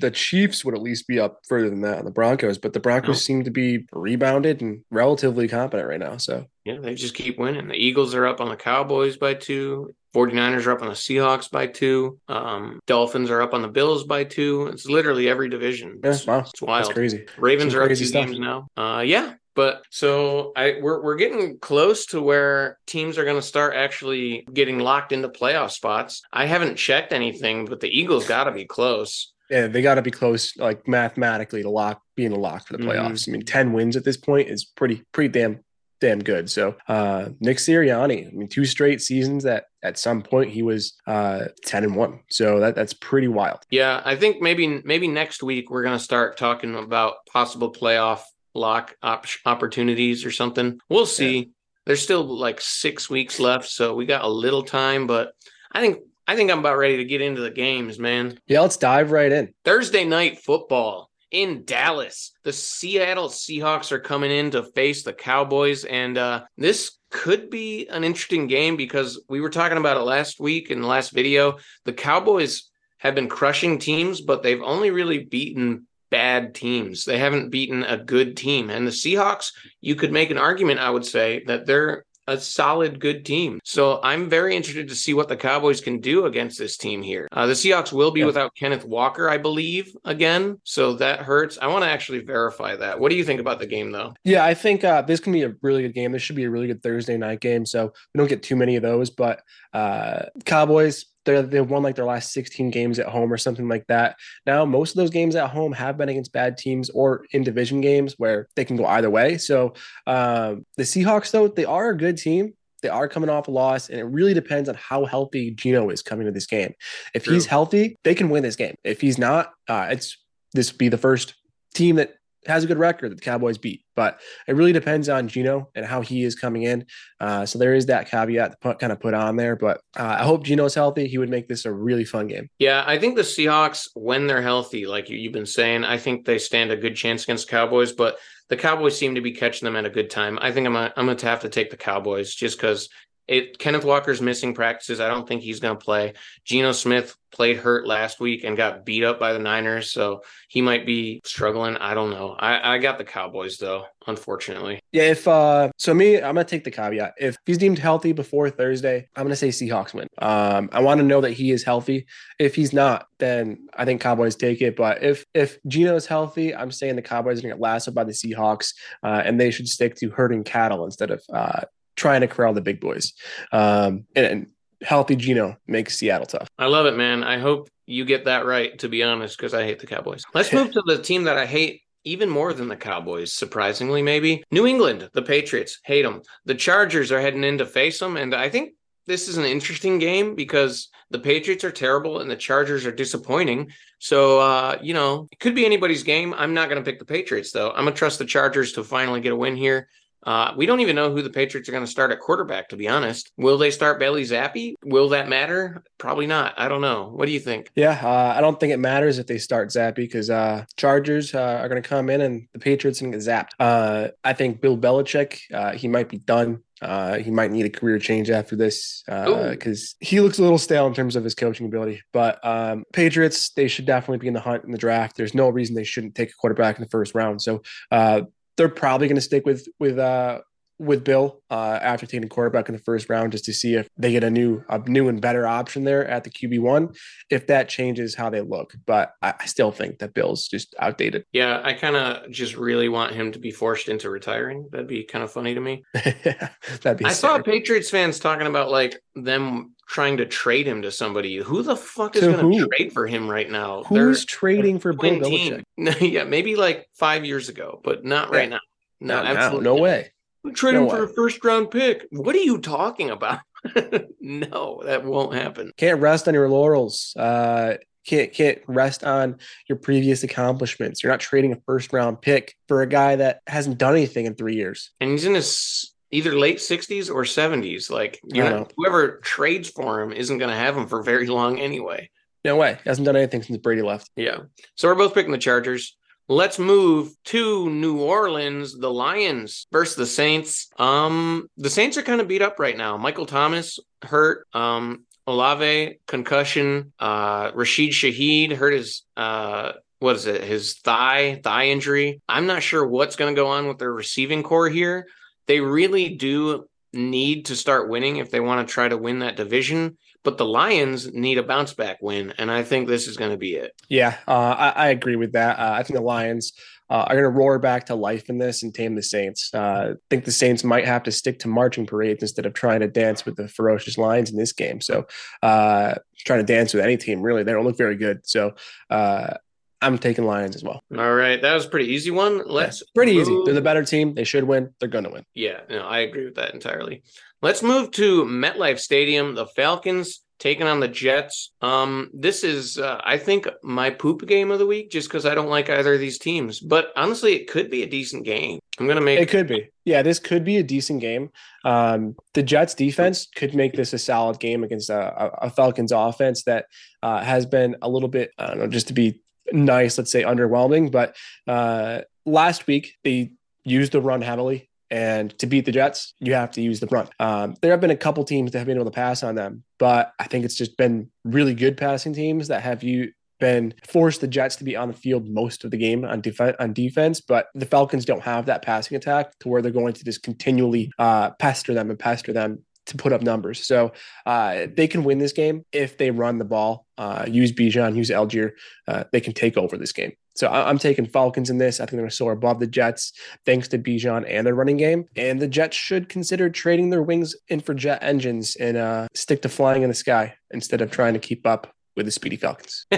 the 0.00 0.10
Chiefs 0.10 0.64
would 0.64 0.74
at 0.74 0.82
least 0.82 1.06
be 1.06 1.18
up 1.18 1.40
further 1.48 1.70
than 1.70 1.80
that 1.82 1.98
on 1.98 2.04
the 2.04 2.10
Broncos, 2.10 2.58
but 2.58 2.72
the 2.72 2.80
Broncos 2.80 3.08
No. 3.08 3.14
seem 3.14 3.44
to 3.44 3.50
be 3.50 3.86
rebounded 3.92 4.60
and 4.60 4.82
relatively 4.90 5.48
competent 5.48 5.88
right 5.88 6.00
now. 6.00 6.16
So 6.18 6.44
yeah, 6.64 6.78
they 6.80 6.94
just 6.94 7.14
keep 7.14 7.38
winning. 7.38 7.68
The 7.68 7.74
Eagles 7.74 8.14
are 8.14 8.26
up 8.26 8.40
on 8.40 8.48
the 8.48 8.56
Cowboys 8.56 9.16
by 9.16 9.34
two. 9.34 9.94
49ers 10.14 10.66
are 10.66 10.72
up 10.72 10.82
on 10.82 10.88
the 10.88 10.94
Seahawks 10.94 11.50
by 11.50 11.66
two. 11.66 12.18
Um, 12.28 12.80
Dolphins 12.86 13.30
are 13.30 13.42
up 13.42 13.52
on 13.54 13.62
the 13.62 13.68
Bills 13.68 14.04
by 14.04 14.24
two. 14.24 14.66
It's 14.68 14.86
literally 14.86 15.28
every 15.28 15.48
division. 15.48 16.00
yeah, 16.02 16.10
It's, 16.10 16.26
wow, 16.26 16.38
it's 16.40 16.60
wild. 16.62 16.84
that's 16.84 16.94
crazy. 16.94 17.26
Ravens 17.38 17.72
Some 17.72 17.80
are 17.82 17.84
up 17.84 17.88
two 17.90 17.94
stuff. 18.04 18.26
games 18.26 18.38
now. 18.38 18.66
Uh, 18.76 19.00
yeah, 19.00 19.34
but 19.58 19.82
so 19.90 20.52
I 20.54 20.76
we're 20.80 21.02
we're 21.02 21.16
getting 21.16 21.58
close 21.58 22.06
to 22.06 22.22
where 22.22 22.78
teams 22.86 23.18
are 23.18 23.24
going 23.24 23.40
to 23.42 23.42
start 23.54 23.74
actually 23.74 24.46
getting 24.54 24.78
locked 24.78 25.10
into 25.10 25.28
playoff 25.28 25.72
spots. 25.72 26.22
I 26.32 26.46
haven't 26.46 26.76
checked 26.76 27.12
anything, 27.12 27.64
but 27.64 27.80
the 27.80 27.88
Eagles 28.00 28.28
got 28.28 28.44
to 28.44 28.52
be 28.52 28.64
close. 28.66 29.32
Yeah, 29.50 29.66
they 29.66 29.82
got 29.82 29.96
to 29.96 30.02
be 30.02 30.10
close, 30.12 30.56
like 30.58 30.86
mathematically, 30.86 31.62
to 31.62 31.70
lock 31.70 32.02
being 32.14 32.32
a 32.32 32.38
lock 32.38 32.66
for 32.68 32.76
the 32.76 32.82
Mhm. 32.84 32.88
playoffs. 32.88 33.28
I 33.28 33.32
mean, 33.32 33.42
ten 33.44 33.72
wins 33.72 33.96
at 33.96 34.04
this 34.04 34.16
point 34.16 34.48
is 34.48 34.64
pretty 34.64 35.02
pretty 35.12 35.30
damn 35.30 35.58
damn 36.00 36.20
good. 36.20 36.48
So 36.48 36.76
uh 36.86 37.30
Nick 37.40 37.56
Sirianni, 37.58 38.28
I 38.28 38.30
mean, 38.30 38.46
two 38.48 38.64
straight 38.64 39.00
seasons 39.00 39.42
that 39.42 39.64
at 39.82 39.98
some 39.98 40.22
point 40.22 40.50
he 40.52 40.62
was 40.62 40.94
uh 41.08 41.46
ten 41.64 41.82
and 41.82 41.96
one. 41.96 42.20
So 42.30 42.60
that 42.60 42.76
that's 42.76 42.92
pretty 42.94 43.26
wild. 43.26 43.58
Yeah, 43.70 44.00
I 44.04 44.14
think 44.14 44.40
maybe 44.40 44.80
maybe 44.84 45.08
next 45.08 45.42
week 45.42 45.70
we're 45.70 45.82
going 45.82 45.98
to 45.98 46.04
start 46.10 46.36
talking 46.36 46.76
about 46.76 47.14
possible 47.32 47.72
playoff 47.72 48.20
lock 48.58 48.94
op- 49.02 49.26
opportunities 49.46 50.24
or 50.24 50.30
something. 50.30 50.78
We'll 50.88 51.06
see. 51.06 51.50
There's 51.86 52.02
still 52.02 52.24
like 52.24 52.60
six 52.60 53.08
weeks 53.08 53.40
left, 53.40 53.68
so 53.68 53.94
we 53.94 54.04
got 54.04 54.24
a 54.24 54.28
little 54.28 54.62
time, 54.62 55.06
but 55.06 55.32
I 55.72 55.80
think 55.80 55.98
I 56.26 56.36
think 56.36 56.50
I'm 56.50 56.58
about 56.58 56.76
ready 56.76 56.98
to 56.98 57.04
get 57.06 57.22
into 57.22 57.40
the 57.40 57.50
games, 57.50 57.98
man. 57.98 58.38
Yeah, 58.46 58.60
let's 58.60 58.76
dive 58.76 59.10
right 59.10 59.32
in. 59.32 59.54
Thursday 59.64 60.04
night 60.04 60.38
football 60.40 61.08
in 61.30 61.64
Dallas. 61.64 62.32
The 62.44 62.52
Seattle 62.52 63.28
Seahawks 63.28 63.92
are 63.92 63.98
coming 63.98 64.30
in 64.30 64.50
to 64.50 64.62
face 64.62 65.02
the 65.02 65.14
Cowboys, 65.14 65.84
and 65.84 66.18
uh, 66.18 66.44
this 66.58 66.98
could 67.10 67.48
be 67.48 67.86
an 67.88 68.04
interesting 68.04 68.46
game 68.46 68.76
because 68.76 69.22
we 69.28 69.40
were 69.40 69.48
talking 69.48 69.78
about 69.78 69.96
it 69.96 70.02
last 70.02 70.38
week 70.38 70.70
in 70.70 70.82
the 70.82 70.86
last 70.86 71.10
video. 71.10 71.56
The 71.86 71.94
Cowboys 71.94 72.68
have 72.98 73.14
been 73.14 73.28
crushing 73.28 73.78
teams, 73.78 74.20
but 74.20 74.42
they've 74.42 74.62
only 74.62 74.90
really 74.90 75.24
beaten 75.24 75.86
bad 76.10 76.54
teams. 76.54 77.04
They 77.04 77.18
haven't 77.18 77.50
beaten 77.50 77.84
a 77.84 77.96
good 77.96 78.36
team. 78.36 78.70
And 78.70 78.86
the 78.86 78.90
Seahawks, 78.90 79.52
you 79.80 79.94
could 79.94 80.12
make 80.12 80.30
an 80.30 80.38
argument, 80.38 80.80
I 80.80 80.90
would 80.90 81.04
say, 81.06 81.42
that 81.46 81.66
they're 81.66 82.04
a 82.26 82.38
solid, 82.38 83.00
good 83.00 83.24
team. 83.24 83.58
So 83.64 84.00
I'm 84.02 84.28
very 84.28 84.54
interested 84.54 84.86
to 84.88 84.94
see 84.94 85.14
what 85.14 85.28
the 85.28 85.36
Cowboys 85.36 85.80
can 85.80 85.98
do 85.98 86.26
against 86.26 86.58
this 86.58 86.76
team 86.76 87.00
here. 87.02 87.26
Uh, 87.32 87.46
the 87.46 87.54
Seahawks 87.54 87.90
will 87.90 88.10
be 88.10 88.20
Yeah. 88.20 88.26
without 88.26 88.54
Kenneth 88.54 88.84
Walker, 88.84 89.30
I 89.30 89.38
believe, 89.38 89.96
again. 90.04 90.58
So 90.64 90.92
that 90.96 91.20
hurts. 91.20 91.56
I 91.62 91.68
want 91.68 91.84
to 91.84 91.90
actually 91.90 92.18
verify 92.18 92.76
that. 92.76 93.00
What 93.00 93.08
do 93.08 93.16
you 93.16 93.24
think 93.24 93.40
about 93.40 93.60
the 93.60 93.66
game, 93.66 93.92
though? 93.92 94.12
Yeah, 94.24 94.44
I 94.44 94.52
think 94.52 94.84
uh, 94.84 95.00
this 95.00 95.20
can 95.20 95.32
be 95.32 95.44
a 95.44 95.54
really 95.62 95.80
good 95.80 95.94
game. 95.94 96.12
This 96.12 96.20
should 96.20 96.36
be 96.36 96.44
a 96.44 96.50
really 96.50 96.66
good 96.66 96.82
Thursday 96.82 97.16
night 97.16 97.40
game. 97.40 97.64
So 97.64 97.94
we 98.14 98.18
don't 98.18 98.28
get 98.28 98.42
too 98.42 98.56
many 98.56 98.76
of 98.76 98.82
those, 98.82 99.08
but 99.08 99.40
uh, 99.72 100.24
Cowboys, 100.44 101.06
they 101.28 101.60
won 101.60 101.82
like 101.82 101.96
their 101.96 102.04
last 102.04 102.32
16 102.32 102.70
games 102.70 102.98
at 102.98 103.06
home 103.06 103.32
or 103.32 103.36
something 103.36 103.68
like 103.68 103.86
that. 103.88 104.16
Now, 104.46 104.64
most 104.64 104.90
of 104.90 104.96
those 104.96 105.10
games 105.10 105.36
at 105.36 105.50
home 105.50 105.72
have 105.72 105.96
been 105.96 106.08
against 106.08 106.32
bad 106.32 106.56
teams 106.56 106.90
or 106.90 107.26
in 107.32 107.42
division 107.42 107.80
games 107.80 108.14
where 108.18 108.48
they 108.56 108.64
can 108.64 108.76
go 108.76 108.86
either 108.86 109.10
way. 109.10 109.38
So 109.38 109.74
um, 110.06 110.64
the 110.76 110.84
Seahawks, 110.84 111.30
though, 111.30 111.48
they 111.48 111.64
are 111.64 111.90
a 111.90 111.96
good 111.96 112.16
team. 112.16 112.54
They 112.82 112.88
are 112.88 113.08
coming 113.08 113.28
off 113.28 113.48
a 113.48 113.50
loss, 113.50 113.88
and 113.88 113.98
it 113.98 114.04
really 114.04 114.34
depends 114.34 114.68
on 114.68 114.76
how 114.76 115.04
healthy 115.04 115.50
Geno 115.50 115.90
is 115.90 116.00
coming 116.00 116.26
to 116.26 116.32
this 116.32 116.46
game. 116.46 116.74
If 117.12 117.24
he's 117.24 117.44
healthy, 117.44 117.96
they 118.04 118.14
can 118.14 118.30
win 118.30 118.44
this 118.44 118.54
game. 118.54 118.76
If 118.84 119.00
he's 119.00 119.18
not, 119.18 119.52
uh, 119.66 119.88
it's 119.90 120.16
this 120.54 120.72
would 120.72 120.78
be 120.78 120.88
the 120.88 120.96
first 120.96 121.34
team 121.74 121.96
that 121.96 122.14
has 122.46 122.64
a 122.64 122.66
good 122.66 122.78
record 122.78 123.10
that 123.10 123.16
the 123.16 123.24
Cowboys 123.24 123.58
beat. 123.58 123.82
But 123.96 124.20
it 124.46 124.54
really 124.54 124.72
depends 124.72 125.08
on 125.08 125.28
Geno 125.28 125.70
and 125.74 125.84
how 125.84 126.02
he 126.02 126.22
is 126.22 126.34
coming 126.34 126.62
in. 126.62 126.86
Uh, 127.18 127.44
so 127.44 127.58
there 127.58 127.74
is 127.74 127.86
that 127.86 128.08
caveat 128.08 128.52
to 128.52 128.56
put, 128.58 128.78
kind 128.78 128.92
of 128.92 129.00
put 129.00 129.14
on 129.14 129.36
there. 129.36 129.56
But 129.56 129.80
uh, 129.96 130.16
I 130.20 130.22
hope 130.22 130.44
Geno's 130.44 130.74
healthy. 130.74 131.08
He 131.08 131.18
would 131.18 131.30
make 131.30 131.48
this 131.48 131.64
a 131.64 131.72
really 131.72 132.04
fun 132.04 132.28
game. 132.28 132.48
Yeah, 132.58 132.84
I 132.86 132.98
think 132.98 133.16
the 133.16 133.22
Seahawks, 133.22 133.88
when 133.94 134.26
they're 134.26 134.42
healthy, 134.42 134.86
like 134.86 135.10
you, 135.10 135.18
you've 135.18 135.32
been 135.32 135.46
saying, 135.46 135.84
I 135.84 135.98
think 135.98 136.24
they 136.24 136.38
stand 136.38 136.70
a 136.70 136.76
good 136.76 136.94
chance 136.94 137.24
against 137.24 137.48
Cowboys. 137.48 137.92
But 137.92 138.18
the 138.48 138.56
Cowboys 138.56 138.96
seem 138.96 139.14
to 139.14 139.20
be 139.20 139.32
catching 139.32 139.66
them 139.66 139.76
at 139.76 139.84
a 139.84 139.90
good 139.90 140.10
time. 140.10 140.38
I 140.40 140.52
think 140.52 140.66
I'm 140.66 140.76
I'm 140.76 141.06
going 141.06 141.16
to 141.16 141.26
have 141.26 141.40
to 141.40 141.48
take 141.48 141.70
the 141.70 141.76
Cowboys 141.76 142.34
just 142.34 142.56
because 142.56 142.88
it 143.28 143.58
Kenneth 143.58 143.84
Walker's 143.84 144.20
missing 144.20 144.54
practices. 144.54 145.00
I 145.00 145.08
don't 145.08 145.28
think 145.28 145.42
he's 145.42 145.60
going 145.60 145.76
to 145.76 145.84
play. 145.84 146.14
Geno 146.44 146.72
Smith 146.72 147.14
played 147.30 147.58
hurt 147.58 147.86
last 147.86 148.20
week 148.20 148.42
and 148.44 148.56
got 148.56 148.84
beat 148.84 149.04
up 149.04 149.20
by 149.20 149.32
the 149.32 149.38
Niners, 149.38 149.90
so 149.90 150.22
he 150.48 150.62
might 150.62 150.86
be 150.86 151.20
struggling. 151.24 151.76
I 151.76 151.94
don't 151.94 152.10
know. 152.10 152.34
I, 152.38 152.74
I 152.74 152.78
got 152.78 152.96
the 152.96 153.04
Cowboys 153.04 153.58
though, 153.58 153.84
unfortunately. 154.06 154.80
Yeah, 154.92 155.04
if 155.04 155.28
uh 155.28 155.70
so 155.76 155.92
me, 155.92 156.16
I'm 156.16 156.34
gonna 156.34 156.44
take 156.44 156.64
the 156.64 156.70
caveat. 156.70 157.14
If 157.18 157.36
he's 157.44 157.58
deemed 157.58 157.78
healthy 157.78 158.12
before 158.12 158.48
Thursday, 158.48 159.08
I'm 159.14 159.24
gonna 159.24 159.36
say 159.36 159.48
Seahawks 159.48 159.92
win. 159.92 160.08
Um 160.18 160.70
I 160.72 160.80
want 160.80 160.98
to 161.00 161.06
know 161.06 161.20
that 161.20 161.32
he 161.32 161.50
is 161.50 161.64
healthy. 161.64 162.06
If 162.38 162.54
he's 162.54 162.72
not, 162.72 163.06
then 163.18 163.68
I 163.74 163.84
think 163.84 164.00
Cowboys 164.00 164.36
take 164.36 164.62
it. 164.62 164.74
But 164.76 165.02
if 165.02 165.24
if 165.34 165.58
Geno 165.66 165.96
is 165.96 166.06
healthy, 166.06 166.54
I'm 166.54 166.70
saying 166.70 166.96
the 166.96 167.02
Cowboys 167.02 167.38
are 167.38 167.42
gonna 167.42 167.54
get 167.54 167.60
lasted 167.60 167.94
by 167.94 168.04
the 168.04 168.12
Seahawks, 168.12 168.72
uh, 169.02 169.22
and 169.24 169.38
they 169.38 169.50
should 169.50 169.68
stick 169.68 169.96
to 169.96 170.10
herding 170.10 170.44
cattle 170.44 170.84
instead 170.86 171.10
of 171.10 171.22
uh 171.32 171.60
trying 171.98 172.22
to 172.22 172.28
corral 172.28 172.54
the 172.54 172.62
big 172.62 172.80
boys. 172.80 173.12
Um 173.52 174.06
and, 174.16 174.26
and 174.26 174.46
healthy 174.82 175.16
Geno 175.16 175.56
makes 175.66 175.98
Seattle 175.98 176.26
tough. 176.26 176.48
I 176.58 176.66
love 176.66 176.86
it, 176.86 176.96
man. 176.96 177.24
I 177.24 177.38
hope 177.38 177.68
you 177.86 178.04
get 178.04 178.26
that 178.26 178.46
right, 178.46 178.78
to 178.78 178.88
be 178.88 179.02
honest, 179.02 179.36
because 179.36 179.54
I 179.54 179.64
hate 179.64 179.78
the 179.78 179.86
Cowboys. 179.86 180.22
Let's 180.34 180.52
move 180.52 180.70
to 180.72 180.82
the 180.86 181.02
team 181.02 181.24
that 181.24 181.38
I 181.38 181.46
hate 181.46 181.82
even 182.04 182.28
more 182.28 182.52
than 182.52 182.68
the 182.68 182.76
Cowboys, 182.76 183.32
surprisingly, 183.32 184.02
maybe. 184.02 184.44
New 184.50 184.66
England, 184.66 185.10
the 185.14 185.22
Patriots, 185.22 185.80
hate 185.84 186.02
them. 186.02 186.22
The 186.44 186.54
Chargers 186.54 187.10
are 187.10 187.20
heading 187.20 187.44
in 187.44 187.58
to 187.58 187.66
face 187.66 187.98
them. 187.98 188.16
And 188.16 188.34
I 188.34 188.48
think 188.48 188.74
this 189.06 189.26
is 189.26 189.36
an 189.36 189.44
interesting 189.44 189.98
game 189.98 190.34
because 190.34 190.88
the 191.10 191.18
Patriots 191.18 191.64
are 191.64 191.70
terrible 191.70 192.20
and 192.20 192.30
the 192.30 192.36
Chargers 192.36 192.86
are 192.86 192.92
disappointing. 192.92 193.72
So, 193.98 194.38
uh, 194.38 194.78
you 194.82 194.94
know, 194.94 195.26
it 195.32 195.40
could 195.40 195.54
be 195.54 195.66
anybody's 195.66 196.02
game. 196.02 196.34
I'm 196.34 196.54
not 196.54 196.68
going 196.68 196.82
to 196.82 196.88
pick 196.88 196.98
the 196.98 197.04
Patriots, 197.04 197.52
though. 197.52 197.70
I'm 197.70 197.84
going 197.84 197.94
to 197.94 197.98
trust 197.98 198.18
the 198.18 198.26
Chargers 198.26 198.72
to 198.72 198.84
finally 198.84 199.20
get 199.20 199.32
a 199.32 199.36
win 199.36 199.56
here. 199.56 199.88
Uh, 200.24 200.52
we 200.56 200.66
don't 200.66 200.80
even 200.80 200.96
know 200.96 201.10
who 201.10 201.22
the 201.22 201.30
Patriots 201.30 201.68
are 201.68 201.72
going 201.72 201.84
to 201.84 201.90
start 201.90 202.10
at 202.10 202.20
quarterback, 202.20 202.68
to 202.68 202.76
be 202.76 202.88
honest. 202.88 203.30
Will 203.36 203.58
they 203.58 203.70
start 203.70 203.98
Bailey 203.98 204.22
Zappe? 204.22 204.74
Will 204.84 205.10
that 205.10 205.28
matter? 205.28 205.82
Probably 205.96 206.26
not. 206.26 206.54
I 206.56 206.68
don't 206.68 206.80
know. 206.80 207.10
What 207.14 207.26
do 207.26 207.32
you 207.32 207.40
think? 207.40 207.70
Yeah, 207.74 207.98
uh, 208.02 208.34
I 208.36 208.40
don't 208.40 208.58
think 208.58 208.72
it 208.72 208.78
matters 208.78 209.18
if 209.18 209.26
they 209.26 209.38
start 209.38 209.68
Zappe 209.68 209.94
because 209.94 210.30
uh, 210.30 210.64
Chargers 210.76 211.34
uh, 211.34 211.58
are 211.60 211.68
going 211.68 211.82
to 211.82 211.88
come 211.88 212.10
in 212.10 212.20
and 212.20 212.48
the 212.52 212.58
Patriots 212.58 212.98
to 212.98 213.10
get 213.10 213.20
zapped. 213.20 213.50
Uh, 213.58 214.08
I 214.24 214.32
think 214.32 214.60
Bill 214.60 214.76
Belichick, 214.76 215.40
uh, 215.52 215.72
he 215.72 215.88
might 215.88 216.08
be 216.08 216.18
done. 216.18 216.62
Uh, 216.80 217.18
he 217.18 217.32
might 217.32 217.50
need 217.50 217.66
a 217.66 217.70
career 217.70 217.98
change 217.98 218.30
after 218.30 218.54
this 218.54 219.02
Uh 219.08 219.50
because 219.50 219.96
uh, 220.00 220.06
he 220.06 220.20
looks 220.20 220.38
a 220.38 220.42
little 220.42 220.58
stale 220.58 220.86
in 220.86 220.94
terms 220.94 221.16
of 221.16 221.24
his 221.24 221.34
coaching 221.34 221.66
ability. 221.66 222.00
But 222.12 222.38
um, 222.46 222.84
Patriots, 222.92 223.50
they 223.50 223.66
should 223.66 223.84
definitely 223.84 224.18
be 224.18 224.28
in 224.28 224.34
the 224.34 224.40
hunt 224.40 224.62
in 224.62 224.70
the 224.70 224.78
draft. 224.78 225.16
There's 225.16 225.34
no 225.34 225.48
reason 225.48 225.74
they 225.74 225.82
shouldn't 225.82 226.14
take 226.14 226.30
a 226.30 226.34
quarterback 226.34 226.76
in 226.76 226.84
the 226.84 226.88
first 226.88 227.16
round. 227.16 227.42
So 227.42 227.62
uh, 227.90 228.22
they're 228.58 228.68
probably 228.68 229.08
going 229.08 229.16
to 229.16 229.22
stick 229.22 229.46
with 229.46 229.66
with 229.78 229.98
uh, 229.98 230.40
with 230.78 231.02
Bill 231.04 231.40
uh, 231.50 231.78
after 231.80 232.06
taking 232.06 232.28
quarterback 232.28 232.68
in 232.68 232.74
the 232.74 232.82
first 232.82 233.08
round 233.08 233.32
just 233.32 233.44
to 233.46 233.52
see 233.52 233.74
if 233.74 233.88
they 233.96 234.12
get 234.12 234.22
a 234.22 234.30
new 234.30 234.62
a 234.68 234.78
new 234.78 235.08
and 235.08 235.20
better 235.20 235.46
option 235.46 235.84
there 235.84 236.06
at 236.06 236.24
the 236.24 236.30
QB 236.30 236.60
one. 236.60 236.90
If 237.30 237.46
that 237.46 237.68
changes 237.68 238.14
how 238.14 238.30
they 238.30 238.40
look, 238.40 238.74
but 238.84 239.14
I, 239.22 239.34
I 239.40 239.46
still 239.46 239.72
think 239.72 240.00
that 240.00 240.12
Bill's 240.12 240.48
just 240.48 240.74
outdated. 240.78 241.24
Yeah, 241.32 241.60
I 241.64 241.72
kind 241.72 241.96
of 241.96 242.30
just 242.30 242.56
really 242.56 242.88
want 242.88 243.14
him 243.14 243.32
to 243.32 243.38
be 243.38 243.50
forced 243.50 243.88
into 243.88 244.10
retiring. 244.10 244.68
That'd 244.70 244.88
be 244.88 245.04
kind 245.04 245.24
of 245.24 245.32
funny 245.32 245.54
to 245.54 245.60
me. 245.60 245.84
That'd 245.94 246.98
be. 246.98 247.04
I 247.04 247.12
saw 247.12 247.40
Patriots 247.40 247.90
fans 247.90 248.18
talking 248.18 248.46
about 248.46 248.70
like 248.70 249.00
them 249.14 249.74
trying 249.88 250.18
to 250.18 250.26
trade 250.26 250.66
him 250.66 250.82
to 250.82 250.92
somebody. 250.92 251.36
Who 251.36 251.62
the 251.62 251.76
fuck 251.76 252.14
is 252.14 252.22
going 252.22 252.52
to 252.52 252.68
trade 252.68 252.92
for 252.92 253.06
him 253.06 253.28
right 253.28 253.50
now? 253.50 253.84
Who's 253.84 254.20
They're, 254.20 254.26
trading 254.26 254.78
for 254.78 254.92
Bill 254.92 255.18
Belichick? 255.18 255.64
yeah, 256.00 256.24
maybe 256.24 256.54
like 256.56 256.88
five 256.94 257.24
years 257.24 257.48
ago, 257.48 257.80
but 257.82 258.04
not 258.04 258.30
right 258.30 258.48
yeah. 258.48 258.56
now. 258.56 258.60
No, 259.00 259.16
not 259.16 259.26
absolutely 259.26 259.64
now. 259.64 259.76
no 259.76 259.82
way. 259.82 260.12
Trade 260.54 260.74
no 260.74 260.80
him 260.80 260.86
way. 260.86 260.96
for 260.96 261.02
a 261.04 261.08
first 261.08 261.44
round 261.44 261.70
pick. 261.70 262.06
What 262.10 262.34
are 262.36 262.40
you 262.40 262.58
talking 262.58 263.10
about? 263.10 263.40
no, 264.20 264.82
that 264.84 265.04
won't 265.04 265.34
happen. 265.34 265.72
Can't 265.76 266.00
rest 266.00 266.28
on 266.28 266.34
your 266.34 266.48
laurels. 266.48 267.14
Uh, 267.16 267.74
can't 268.06 268.32
can't 268.32 268.58
rest 268.66 269.04
on 269.04 269.38
your 269.68 269.78
previous 269.78 270.22
accomplishments. 270.22 271.02
You're 271.02 271.12
not 271.12 271.20
trading 271.20 271.52
a 271.52 271.60
first 271.66 271.92
round 271.92 272.20
pick 272.22 272.56
for 272.66 272.82
a 272.82 272.86
guy 272.86 273.16
that 273.16 273.40
hasn't 273.46 273.78
done 273.78 273.94
anything 273.94 274.26
in 274.26 274.34
three 274.34 274.54
years. 274.54 274.90
And 275.00 275.10
he's 275.10 275.24
in 275.24 275.34
his 275.34 275.92
either 276.10 276.38
late 276.38 276.58
60s 276.58 277.12
or 277.12 277.22
70s. 277.22 277.90
Like 277.90 278.20
you 278.24 278.42
know, 278.42 278.66
whoever 278.76 279.18
trades 279.18 279.68
for 279.68 280.00
him 280.00 280.12
isn't 280.12 280.38
going 280.38 280.50
to 280.50 280.56
have 280.56 280.76
him 280.76 280.86
for 280.86 281.02
very 281.02 281.26
long 281.26 281.58
anyway. 281.58 282.10
No 282.44 282.56
way. 282.56 282.78
He 282.82 282.88
hasn't 282.88 283.04
done 283.04 283.16
anything 283.16 283.42
since 283.42 283.58
Brady 283.58 283.82
left. 283.82 284.10
Yeah. 284.16 284.38
So 284.76 284.88
we're 284.88 284.94
both 284.94 285.14
picking 285.14 285.32
the 285.32 285.38
Chargers. 285.38 285.96
Let's 286.30 286.58
move 286.58 287.12
to 287.26 287.70
New 287.70 288.00
Orleans, 288.00 288.78
the 288.78 288.90
Lions 288.90 289.66
versus 289.72 289.96
the 289.96 290.06
Saints. 290.06 290.68
Um, 290.78 291.48
the 291.56 291.70
Saints 291.70 291.96
are 291.96 292.02
kind 292.02 292.20
of 292.20 292.28
beat 292.28 292.42
up 292.42 292.58
right 292.58 292.76
now. 292.76 292.96
Michael 292.96 293.26
Thomas 293.26 293.78
hurt. 294.02 294.46
Um, 294.52 295.04
Olave 295.26 295.98
concussion. 296.06 296.94
Uh, 296.98 297.50
Rashid 297.54 297.90
Shaheed 297.90 298.52
hurt 298.52 298.72
his 298.72 299.02
uh 299.16 299.72
what 300.00 300.16
is 300.16 300.26
it? 300.26 300.42
His 300.42 300.74
thigh 300.78 301.40
thigh 301.42 301.66
injury. 301.66 302.22
I'm 302.28 302.46
not 302.46 302.62
sure 302.62 302.86
what's 302.86 303.16
going 303.16 303.34
to 303.34 303.38
go 303.40 303.48
on 303.48 303.68
with 303.68 303.78
their 303.78 303.92
receiving 303.92 304.42
corps 304.42 304.68
here. 304.70 305.06
They 305.48 305.60
really 305.60 306.10
do 306.10 306.68
need 306.92 307.46
to 307.46 307.56
start 307.56 307.88
winning 307.88 308.16
if 308.16 308.30
they 308.30 308.40
want 308.40 308.66
to 308.66 308.72
try 308.72 308.88
to 308.88 308.96
win 308.96 309.18
that 309.20 309.36
division. 309.36 309.98
But 310.24 310.38
the 310.38 310.44
Lions 310.44 311.12
need 311.12 311.38
a 311.38 311.42
bounce 311.42 311.72
back 311.72 311.98
win, 312.02 312.34
and 312.38 312.50
I 312.50 312.62
think 312.62 312.86
this 312.86 313.06
is 313.06 313.16
going 313.16 313.30
to 313.30 313.36
be 313.36 313.54
it. 313.54 313.72
Yeah, 313.88 314.16
uh, 314.26 314.32
I, 314.58 314.68
I, 314.70 314.88
agree 314.88 315.16
with 315.16 315.32
that. 315.32 315.58
Uh, 315.58 315.72
I 315.72 315.82
think 315.82 315.96
the 315.96 316.04
Lions 316.04 316.52
uh, 316.90 317.04
are 317.06 317.14
going 317.14 317.22
to 317.22 317.30
roar 317.30 317.58
back 317.58 317.86
to 317.86 317.94
life 317.94 318.28
in 318.28 318.38
this 318.38 318.62
and 318.62 318.74
tame 318.74 318.94
the 318.94 319.02
Saints. 319.02 319.50
Uh, 319.54 319.94
I 319.94 319.98
think 320.10 320.24
the 320.24 320.32
Saints 320.32 320.64
might 320.64 320.86
have 320.86 321.04
to 321.04 321.12
stick 321.12 321.38
to 321.40 321.48
marching 321.48 321.86
parades 321.86 322.22
instead 322.22 322.46
of 322.46 322.54
trying 322.54 322.80
to 322.80 322.88
dance 322.88 323.24
with 323.24 323.36
the 323.36 323.48
ferocious 323.48 323.96
Lions 323.96 324.30
in 324.30 324.36
this 324.36 324.52
game. 324.52 324.80
So, 324.80 325.06
uh, 325.42 325.94
trying 326.26 326.40
to 326.40 326.52
dance 326.52 326.74
with 326.74 326.84
any 326.84 326.96
team 326.96 327.22
really, 327.22 327.42
they 327.42 327.52
don't 327.52 327.64
look 327.64 327.78
very 327.78 327.96
good. 327.96 328.26
So, 328.26 328.54
uh, 328.90 329.34
I'm 329.80 329.98
taking 329.98 330.24
Lions 330.24 330.56
as 330.56 330.64
well. 330.64 330.82
All 330.96 331.14
right, 331.14 331.40
that 331.40 331.54
was 331.54 331.66
a 331.66 331.68
pretty 331.68 331.92
easy 331.92 332.10
one. 332.10 332.42
Let's 332.46 332.80
yeah, 332.80 332.86
pretty 332.94 333.14
move. 333.14 333.22
easy. 333.22 333.42
They're 333.44 333.54
the 333.54 333.62
better 333.62 333.84
team. 333.84 334.14
They 334.14 334.24
should 334.24 334.44
win. 334.44 334.70
They're 334.80 334.88
going 334.88 335.04
to 335.04 335.10
win. 335.10 335.24
Yeah, 335.34 335.60
no, 335.70 335.80
I 335.82 336.00
agree 336.00 336.24
with 336.24 336.34
that 336.34 336.54
entirely. 336.54 337.02
Let's 337.42 337.62
move 337.62 337.92
to 337.92 338.24
MetLife 338.24 338.80
Stadium. 338.80 339.34
The 339.34 339.46
Falcons 339.46 340.22
taking 340.38 340.66
on 340.66 340.80
the 340.80 340.88
Jets. 340.88 341.52
Um, 341.60 342.10
this 342.12 342.44
is, 342.44 342.78
uh, 342.78 343.00
I 343.04 343.18
think, 343.18 343.48
my 343.62 343.90
poop 343.90 344.26
game 344.26 344.50
of 344.50 344.58
the 344.58 344.66
week, 344.66 344.90
just 344.90 345.08
because 345.08 345.26
I 345.26 345.34
don't 345.34 345.48
like 345.48 345.68
either 345.68 345.94
of 345.94 346.00
these 346.00 346.18
teams. 346.18 346.60
But 346.60 346.88
honestly, 346.96 347.34
it 347.34 347.48
could 347.48 347.70
be 347.70 347.82
a 347.82 347.88
decent 347.88 348.24
game. 348.24 348.60
I'm 348.78 348.86
gonna 348.86 349.00
make 349.00 349.18
it 349.18 349.28
could 349.28 349.48
be. 349.48 349.68
Yeah, 349.84 350.02
this 350.02 350.20
could 350.20 350.44
be 350.44 350.58
a 350.58 350.62
decent 350.62 351.00
game. 351.00 351.30
Um, 351.64 352.14
the 352.34 352.42
Jets 352.42 352.74
defense 352.74 353.26
could 353.34 353.54
make 353.54 353.72
this 353.72 353.92
a 353.92 353.98
solid 353.98 354.38
game 354.38 354.62
against 354.62 354.90
a, 354.90 355.44
a 355.44 355.50
Falcons 355.50 355.90
offense 355.90 356.44
that 356.44 356.66
uh, 357.02 357.22
has 357.22 357.44
been 357.44 357.76
a 357.82 357.88
little 357.88 358.08
bit, 358.08 358.30
I 358.38 358.46
don't 358.46 358.58
know, 358.58 358.68
just 358.68 358.88
to 358.88 358.94
be 358.94 359.20
nice, 359.52 359.98
let's 359.98 360.12
say 360.12 360.22
underwhelming. 360.22 360.90
But 360.90 361.16
uh, 361.46 362.02
last 362.24 362.66
week 362.66 362.94
they 363.04 363.32
used 363.64 363.92
the 363.92 364.00
run 364.00 364.22
heavily 364.22 364.68
and 364.90 365.36
to 365.38 365.46
beat 365.46 365.66
the 365.66 365.72
Jets, 365.72 366.14
you 366.18 366.34
have 366.34 366.50
to 366.52 366.62
use 366.62 366.80
the 366.80 366.86
run. 366.86 367.08
Um, 367.20 367.56
there 367.60 367.72
have 367.72 367.80
been 367.80 367.90
a 367.90 367.96
couple 367.96 368.24
teams 368.24 368.52
that 368.52 368.58
have 368.58 368.66
been 368.66 368.76
able 368.76 368.86
to 368.86 368.90
pass 368.90 369.22
on 369.22 369.34
them, 369.34 369.64
but 369.78 370.12
I 370.18 370.24
think 370.24 370.44
it's 370.44 370.54
just 370.54 370.76
been 370.76 371.10
really 371.24 371.54
good 371.54 371.76
passing 371.76 372.14
teams 372.14 372.48
that 372.48 372.62
have 372.62 372.82
you 372.82 373.12
been 373.38 373.74
forced 373.86 374.20
the 374.20 374.26
Jets 374.26 374.56
to 374.56 374.64
be 374.64 374.76
on 374.76 374.88
the 374.88 374.94
field 374.94 375.28
most 375.28 375.64
of 375.64 375.70
the 375.70 375.76
game 375.76 376.04
on, 376.04 376.20
def- 376.20 376.56
on 376.58 376.72
defense, 376.72 377.20
but 377.20 377.48
the 377.54 377.66
Falcons 377.66 378.04
don't 378.04 378.22
have 378.22 378.46
that 378.46 378.62
passing 378.62 378.96
attack 378.96 379.38
to 379.40 379.48
where 379.48 379.62
they're 379.62 379.70
going 379.70 379.92
to 379.92 380.04
just 380.04 380.22
continually 380.22 380.90
uh, 380.98 381.30
pester 381.32 381.74
them 381.74 381.90
and 381.90 381.98
pester 381.98 382.32
them 382.32 382.64
to 382.88 382.96
put 382.96 383.12
up 383.12 383.22
numbers. 383.22 383.66
So 383.66 383.92
uh, 384.26 384.66
they 384.74 384.88
can 384.88 385.04
win 385.04 385.18
this 385.18 385.32
game 385.32 385.64
if 385.72 385.96
they 385.98 386.10
run 386.10 386.38
the 386.38 386.44
ball, 386.44 386.86
uh, 386.96 387.26
use 387.28 387.52
Bijan, 387.52 387.96
use 387.96 388.10
Allgeier. 388.10 388.52
Uh, 388.86 389.04
they 389.12 389.20
can 389.20 389.32
take 389.32 389.56
over 389.56 389.76
this 389.76 389.92
game. 389.92 390.12
So 390.36 390.46
I- 390.48 390.70
am 390.70 390.78
taking 390.78 391.06
Falcons 391.06 391.50
in 391.50 391.58
this. 391.58 391.80
I 391.80 391.84
think 391.84 391.92
they're 391.92 392.00
going 392.00 392.10
to 392.10 392.16
soar 392.16 392.32
above 392.32 392.60
the 392.60 392.66
Jets 392.66 393.12
thanks 393.44 393.68
to 393.68 393.78
Bijan 393.78 394.24
and 394.28 394.46
their 394.46 394.54
running 394.54 394.76
game. 394.76 395.06
And 395.16 395.40
the 395.40 395.48
Jets 395.48 395.76
should 395.76 396.08
consider 396.08 396.48
trading 396.48 396.90
their 396.90 397.02
wings 397.02 397.34
in 397.48 397.60
for 397.60 397.74
jet 397.74 397.98
engines 398.02 398.56
and 398.56 398.76
uh, 398.76 399.08
stick 399.14 399.42
to 399.42 399.48
flying 399.48 399.82
in 399.82 399.88
the 399.88 399.94
sky 399.94 400.34
instead 400.50 400.80
of 400.80 400.90
trying 400.90 401.14
to 401.14 401.20
keep 401.20 401.46
up 401.46 401.72
with 401.96 402.06
the 402.06 402.12
speedy 402.12 402.36
Falcons. 402.36 402.86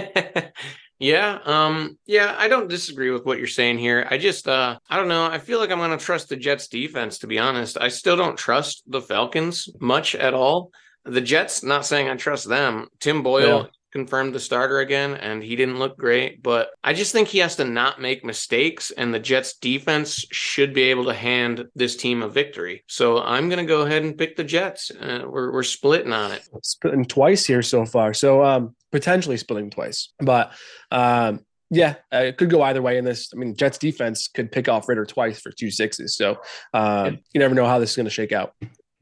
Yeah, 1.01 1.39
um, 1.45 1.97
yeah, 2.05 2.35
I 2.37 2.47
don't 2.47 2.69
disagree 2.69 3.09
with 3.09 3.25
what 3.25 3.39
you're 3.39 3.47
saying 3.47 3.79
here. 3.79 4.07
I 4.09 4.19
just, 4.19 4.47
uh, 4.47 4.77
I 4.87 4.97
don't 4.97 5.07
know. 5.07 5.25
I 5.25 5.39
feel 5.39 5.59
like 5.59 5.71
I'm 5.71 5.79
going 5.79 5.97
to 5.97 6.03
trust 6.03 6.29
the 6.29 6.35
Jets 6.35 6.67
defense, 6.67 7.17
to 7.19 7.27
be 7.27 7.39
honest. 7.39 7.75
I 7.81 7.87
still 7.87 8.15
don't 8.15 8.37
trust 8.37 8.83
the 8.85 9.01
Falcons 9.01 9.67
much 9.79 10.13
at 10.13 10.35
all. 10.35 10.71
The 11.03 11.21
Jets, 11.21 11.63
not 11.63 11.87
saying 11.87 12.07
I 12.07 12.15
trust 12.17 12.47
them. 12.47 12.87
Tim 12.99 13.23
Boyle, 13.23 13.63
yeah 13.63 13.69
confirmed 13.91 14.33
the 14.33 14.39
starter 14.39 14.79
again, 14.79 15.15
and 15.15 15.43
he 15.43 15.55
didn't 15.55 15.79
look 15.79 15.97
great. 15.97 16.41
But 16.41 16.69
I 16.83 16.93
just 16.93 17.11
think 17.11 17.27
he 17.27 17.39
has 17.39 17.55
to 17.57 17.65
not 17.65 18.01
make 18.01 18.23
mistakes, 18.23 18.91
and 18.91 19.13
the 19.13 19.19
Jets 19.19 19.57
defense 19.57 20.25
should 20.31 20.73
be 20.73 20.83
able 20.83 21.05
to 21.05 21.13
hand 21.13 21.65
this 21.75 21.95
team 21.95 22.23
a 22.23 22.29
victory. 22.29 22.83
So 22.87 23.21
I'm 23.21 23.49
going 23.49 23.59
to 23.59 23.65
go 23.65 23.81
ahead 23.81 24.03
and 24.03 24.17
pick 24.17 24.35
the 24.35 24.43
Jets. 24.43 24.91
Uh, 24.91 25.23
we're 25.27 25.51
we're 25.51 25.63
splitting 25.63 26.13
on 26.13 26.31
it. 26.31 26.47
Splitting 26.63 27.05
twice 27.05 27.45
here 27.45 27.61
so 27.61 27.85
far. 27.85 28.13
So 28.13 28.43
um, 28.43 28.75
potentially 28.91 29.37
splitting 29.37 29.69
twice, 29.69 30.13
but 30.19 30.53
um. 30.91 31.45
Yeah, 31.73 31.95
uh, 32.13 32.17
it 32.17 32.35
could 32.35 32.49
go 32.49 32.61
either 32.63 32.81
way 32.81 32.97
in 32.97 33.05
this. 33.05 33.31
I 33.33 33.37
mean, 33.37 33.55
Jets 33.55 33.77
defense 33.77 34.27
could 34.27 34.51
pick 34.51 34.67
off 34.67 34.89
Ridder 34.89 35.05
twice 35.05 35.39
for 35.39 35.53
two 35.53 35.71
sixes. 35.71 36.17
So 36.17 36.41
um, 36.73 37.19
you 37.33 37.39
never 37.39 37.55
know 37.55 37.65
how 37.65 37.79
this 37.79 37.91
is 37.91 37.95
going 37.95 38.07
to 38.07 38.09
shake 38.09 38.33
out. 38.33 38.53